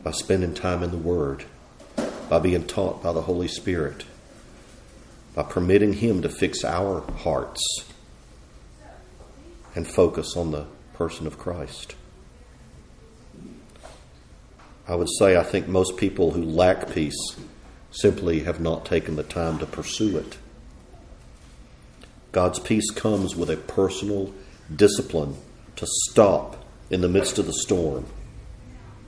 by 0.05 0.11
spending 0.11 0.53
time 0.53 0.83
in 0.83 0.91
the 0.91 0.97
Word, 0.97 1.45
by 2.29 2.37
being 2.37 2.67
taught 2.67 3.01
by 3.01 3.11
the 3.11 3.23
Holy 3.23 3.47
Spirit, 3.47 4.05
by 5.33 5.41
permitting 5.41 5.93
Him 5.93 6.21
to 6.21 6.29
fix 6.29 6.63
our 6.63 7.01
hearts 7.23 7.59
and 9.73 9.87
focus 9.87 10.37
on 10.37 10.51
the 10.51 10.67
person 10.93 11.25
of 11.25 11.39
Christ. 11.39 11.95
I 14.87 14.93
would 14.93 15.09
say 15.17 15.35
I 15.35 15.43
think 15.43 15.67
most 15.67 15.97
people 15.97 16.33
who 16.33 16.43
lack 16.43 16.93
peace 16.93 17.35
simply 17.89 18.41
have 18.41 18.61
not 18.61 18.85
taken 18.85 19.15
the 19.15 19.23
time 19.23 19.57
to 19.57 19.65
pursue 19.65 20.17
it. 20.17 20.37
God's 22.35 22.59
peace 22.59 22.91
comes 22.91 23.33
with 23.33 23.49
a 23.49 23.55
personal 23.55 24.33
discipline 24.75 25.37
to 25.77 25.87
stop 25.87 26.65
in 26.89 26.99
the 26.99 27.07
midst 27.07 27.39
of 27.39 27.45
the 27.45 27.53
storm 27.53 28.07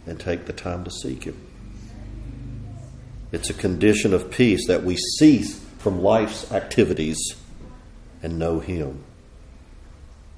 and 0.05 0.17
take 0.17 0.45
the 0.45 0.53
time 0.53 0.85
to 0.85 0.89
seek 0.89 1.25
Him. 1.25 1.37
It's 3.33 3.49
a 3.49 3.53
condition 3.53 4.13
of 4.13 4.31
peace 4.31 4.65
that 4.67 4.85
we 4.85 4.95
cease 4.95 5.59
from 5.77 6.01
life's 6.01 6.49
activities 6.53 7.17
and 8.23 8.39
know 8.39 8.61
Him. 8.61 9.03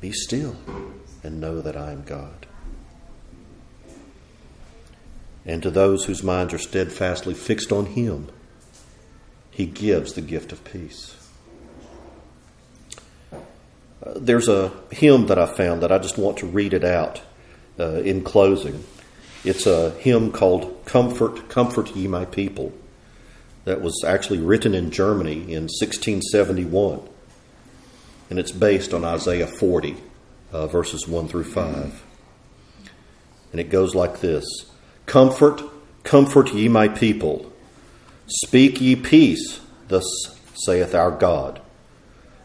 Be 0.01 0.11
still 0.11 0.55
and 1.21 1.39
know 1.39 1.61
that 1.61 1.77
I 1.77 1.91
am 1.91 2.01
God. 2.01 2.47
And 5.45 5.61
to 5.61 5.69
those 5.69 6.05
whose 6.05 6.23
minds 6.23 6.55
are 6.55 6.57
steadfastly 6.57 7.35
fixed 7.35 7.71
on 7.71 7.85
Him, 7.85 8.29
He 9.51 9.67
gives 9.67 10.13
the 10.13 10.21
gift 10.21 10.51
of 10.51 10.63
peace. 10.63 11.18
There's 14.15 14.47
a 14.47 14.71
hymn 14.91 15.27
that 15.27 15.37
I 15.37 15.45
found 15.45 15.83
that 15.83 15.91
I 15.91 15.97
just 15.97 16.17
want 16.17 16.37
to 16.37 16.45
read 16.45 16.73
it 16.73 16.83
out 16.83 17.21
uh, 17.79 18.01
in 18.01 18.23
closing. 18.23 18.83
It's 19.43 19.65
a 19.65 19.91
hymn 19.91 20.31
called 20.31 20.85
Comfort, 20.85 21.49
Comfort 21.49 21.95
Ye 21.95 22.07
My 22.07 22.25
People 22.25 22.73
that 23.65 23.81
was 23.81 24.03
actually 24.05 24.39
written 24.39 24.73
in 24.73 24.91
Germany 24.91 25.41
in 25.53 25.63
1671. 25.63 27.01
And 28.29 28.39
it's 28.39 28.51
based 28.51 28.93
on 28.93 29.03
Isaiah 29.03 29.47
40, 29.47 29.97
uh, 30.51 30.67
verses 30.67 31.07
1 31.07 31.27
through 31.27 31.45
5. 31.45 32.03
And 33.51 33.59
it 33.59 33.69
goes 33.69 33.95
like 33.95 34.21
this 34.21 34.45
Comfort, 35.05 35.61
comfort 36.03 36.53
ye 36.53 36.67
my 36.67 36.87
people. 36.87 37.51
Speak 38.27 38.79
ye 38.79 38.95
peace, 38.95 39.59
thus 39.87 40.05
saith 40.53 40.93
our 40.93 41.11
God. 41.11 41.61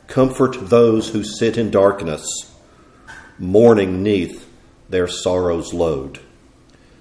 Comfort 0.06 0.68
those 0.68 1.10
who 1.10 1.24
sit 1.24 1.56
in 1.56 1.70
darkness, 1.70 2.26
mourning 3.38 4.02
neath 4.02 4.48
their 4.88 5.08
sorrow's 5.08 5.72
load. 5.72 6.20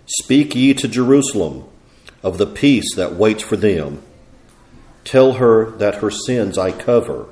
Speak 0.06 0.56
ye 0.56 0.74
to 0.74 0.88
Jerusalem 0.88 1.66
of 2.22 2.38
the 2.38 2.48
peace 2.48 2.96
that 2.96 3.16
waits 3.16 3.44
for 3.44 3.58
them. 3.58 4.02
Tell 5.04 5.34
her 5.34 5.70
that 5.72 5.96
her 5.96 6.10
sins 6.10 6.58
I 6.58 6.72
cover, 6.72 7.28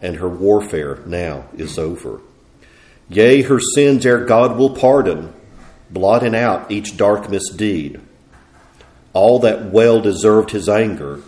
and 0.00 0.16
her 0.16 0.28
warfare 0.28 1.00
now 1.06 1.44
is 1.56 1.78
over. 1.78 2.20
Yea, 3.10 3.42
her 3.42 3.60
sins 3.60 4.04
ere 4.04 4.24
God 4.24 4.56
will 4.56 4.70
pardon, 4.70 5.32
blotting 5.90 6.34
out 6.34 6.70
each 6.70 6.96
dark 6.96 7.30
misdeed. 7.30 8.00
All 9.12 9.38
that 9.40 9.66
well 9.66 10.00
deserved 10.00 10.50
his 10.50 10.68
anger, 10.68 11.20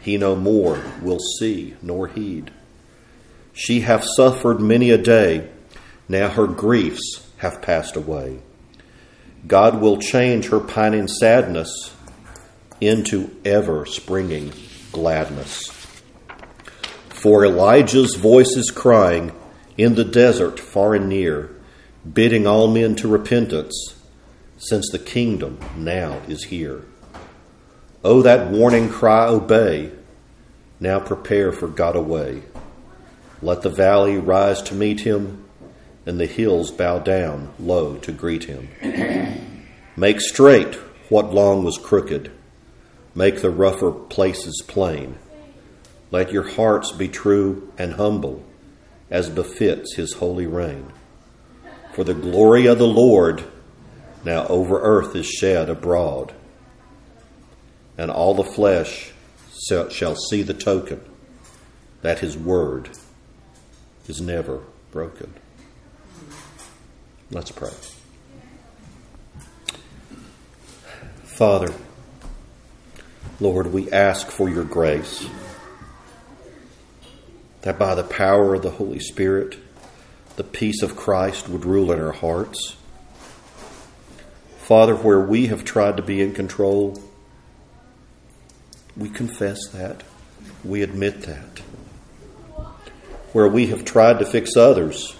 he 0.00 0.16
no 0.16 0.34
more 0.34 0.82
will 1.02 1.18
see 1.38 1.76
nor 1.82 2.08
heed. 2.08 2.50
She 3.52 3.80
hath 3.80 4.04
suffered 4.16 4.60
many 4.60 4.90
a 4.90 4.98
day, 4.98 5.48
now 6.08 6.28
her 6.28 6.46
griefs 6.46 7.30
have 7.38 7.62
passed 7.62 7.96
away. 7.96 8.40
God 9.46 9.80
will 9.80 9.98
change 9.98 10.48
her 10.48 10.60
pining 10.60 11.08
sadness 11.08 11.94
into 12.80 13.34
ever 13.44 13.86
springing 13.86 14.52
gladness. 14.92 15.68
For 17.08 17.44
Elijah's 17.44 18.14
voice 18.14 18.56
is 18.56 18.70
crying 18.70 19.32
in 19.76 19.94
the 19.94 20.04
desert 20.04 20.58
far 20.58 20.94
and 20.94 21.08
near, 21.08 21.50
bidding 22.10 22.46
all 22.46 22.68
men 22.68 22.96
to 22.96 23.08
repentance, 23.08 23.94
since 24.56 24.90
the 24.90 24.98
kingdom 24.98 25.58
now 25.76 26.20
is 26.28 26.44
here. 26.44 26.82
Oh, 28.02 28.22
that 28.22 28.50
warning 28.50 28.88
cry 28.88 29.26
obey, 29.26 29.92
now 30.80 31.00
prepare 31.00 31.52
for 31.52 31.68
God 31.68 31.96
away. 31.96 32.42
Let 33.42 33.60
the 33.60 33.68
valley 33.68 34.16
rise 34.16 34.62
to 34.62 34.74
meet 34.74 35.00
him, 35.00 35.44
and 36.06 36.18
the 36.18 36.26
hills 36.26 36.70
bow 36.70 37.00
down 37.00 37.52
low 37.58 37.96
to 37.98 38.12
greet 38.12 38.44
him. 38.44 38.68
Make 39.96 40.20
straight 40.22 40.76
what 41.10 41.34
long 41.34 41.62
was 41.62 41.76
crooked, 41.76 42.30
make 43.14 43.42
the 43.42 43.50
rougher 43.50 43.90
places 43.90 44.62
plain. 44.66 45.18
Let 46.10 46.32
your 46.32 46.48
hearts 46.48 46.92
be 46.92 47.08
true 47.08 47.70
and 47.76 47.94
humble, 47.94 48.42
as 49.10 49.28
befits 49.28 49.96
his 49.96 50.14
holy 50.14 50.46
reign. 50.46 50.90
For 51.92 52.04
the 52.04 52.14
glory 52.14 52.64
of 52.64 52.78
the 52.78 52.86
Lord 52.86 53.44
now 54.24 54.46
over 54.46 54.80
earth 54.80 55.14
is 55.14 55.26
shed 55.26 55.68
abroad, 55.68 56.32
and 58.00 58.10
all 58.10 58.32
the 58.32 58.42
flesh 58.42 59.12
shall 59.90 60.16
see 60.16 60.40
the 60.40 60.54
token 60.54 61.02
that 62.00 62.20
his 62.20 62.34
word 62.34 62.88
is 64.08 64.22
never 64.22 64.62
broken. 64.90 65.34
Let's 67.30 67.50
pray. 67.50 67.68
Father, 71.24 71.74
Lord, 73.38 73.70
we 73.70 73.92
ask 73.92 74.30
for 74.30 74.48
your 74.48 74.64
grace 74.64 75.28
that 77.60 77.78
by 77.78 77.94
the 77.94 78.04
power 78.04 78.54
of 78.54 78.62
the 78.62 78.70
Holy 78.70 78.98
Spirit, 78.98 79.58
the 80.36 80.44
peace 80.44 80.80
of 80.80 80.96
Christ 80.96 81.50
would 81.50 81.66
rule 81.66 81.92
in 81.92 82.00
our 82.00 82.12
hearts. 82.12 82.76
Father, 84.60 84.96
where 84.96 85.20
we 85.20 85.48
have 85.48 85.64
tried 85.64 85.98
to 85.98 86.02
be 86.02 86.22
in 86.22 86.32
control, 86.32 86.98
we 89.00 89.08
confess 89.08 89.66
that. 89.68 90.02
We 90.62 90.82
admit 90.82 91.22
that 91.22 91.62
where 93.32 93.48
we 93.48 93.68
have 93.68 93.84
tried 93.84 94.18
to 94.18 94.26
fix 94.26 94.56
others, 94.56 95.16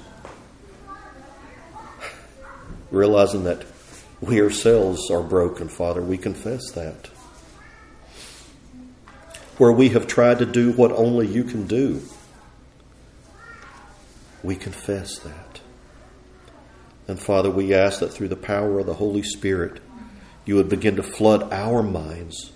realizing 2.91 3.45
that 3.45 3.65
we 4.21 4.43
ourselves 4.43 5.11
are 5.11 5.23
broken, 5.23 5.69
Father. 5.69 6.03
We 6.03 6.19
confess 6.19 6.71
that. 6.73 7.07
Where 9.57 9.73
we 9.73 9.91
have 9.91 10.07
tried 10.07 10.41
to 10.41 10.47
do 10.47 10.73
what 10.73 10.93
only 10.93 11.27
you 11.27 11.45
can 11.45 11.67
do, 11.67 12.03
we 14.43 14.57
confess 14.57 15.19
that. 15.21 15.61
And 17.09 17.19
Father, 17.19 17.51
we 17.51 17.73
ask 17.73 18.01
that 18.01 18.13
through 18.13 18.29
the 18.29 18.37
power 18.37 18.81
of 18.81 18.87
the 18.87 18.95
Holy 18.95 19.23
Spirit, 19.23 19.81
you 20.45 20.57
would 20.57 20.69
begin 20.69 20.97
to 20.97 21.03
flood 21.03 21.51
our 21.51 21.83
minds 21.83 22.53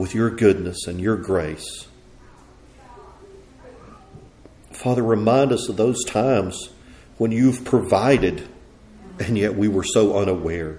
with 0.00 0.14
your 0.14 0.30
goodness 0.30 0.86
and 0.86 0.98
your 0.98 1.16
grace 1.16 1.86
Father, 4.72 5.02
remind 5.02 5.52
us 5.52 5.68
of 5.68 5.76
those 5.76 6.02
times 6.04 6.70
when 7.18 7.32
you've 7.32 7.66
provided 7.66 8.48
and 9.18 9.36
yet 9.36 9.54
we 9.54 9.68
were 9.68 9.84
so 9.84 10.16
unaware. 10.16 10.78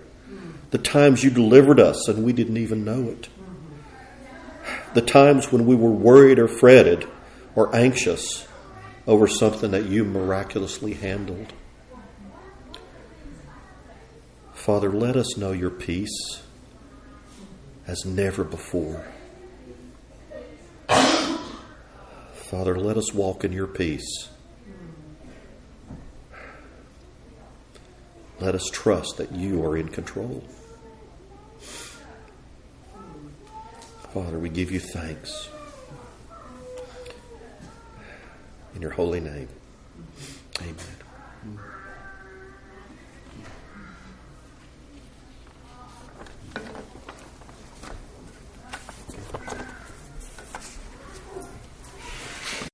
The 0.71 0.79
times 0.79 1.23
you 1.23 1.29
delivered 1.29 1.79
us 1.79 2.07
and 2.07 2.23
we 2.23 2.33
didn't 2.33 2.57
even 2.57 2.83
know 2.83 3.09
it. 3.09 3.29
The 4.95 5.03
times 5.03 5.51
when 5.51 5.67
we 5.67 5.75
were 5.75 5.91
worried 5.91 6.39
or 6.39 6.47
fretted 6.47 7.07
or 7.53 7.75
anxious 7.75 8.47
over 9.05 9.27
something 9.27 9.69
that 9.69 9.85
you 9.85 10.03
miraculously 10.03 10.95
handled. 10.95 11.53
Father, 14.55 14.91
let 14.91 15.15
us 15.15 15.37
know 15.37 15.51
your 15.51 15.69
peace 15.69 16.40
as 17.91 18.05
never 18.05 18.45
before. 18.45 19.05
Father, 20.87 22.79
let 22.79 22.95
us 22.95 23.13
walk 23.13 23.43
in 23.43 23.51
your 23.51 23.67
peace. 23.67 24.29
Let 28.39 28.55
us 28.55 28.69
trust 28.71 29.17
that 29.17 29.33
you 29.33 29.65
are 29.65 29.75
in 29.75 29.89
control. 29.89 30.41
Father, 34.13 34.39
we 34.39 34.47
give 34.47 34.71
you 34.71 34.79
thanks. 34.79 35.49
In 38.73 38.81
your 38.81 38.91
holy 38.91 39.19
name. 39.19 39.49
Amen. 40.61 41.70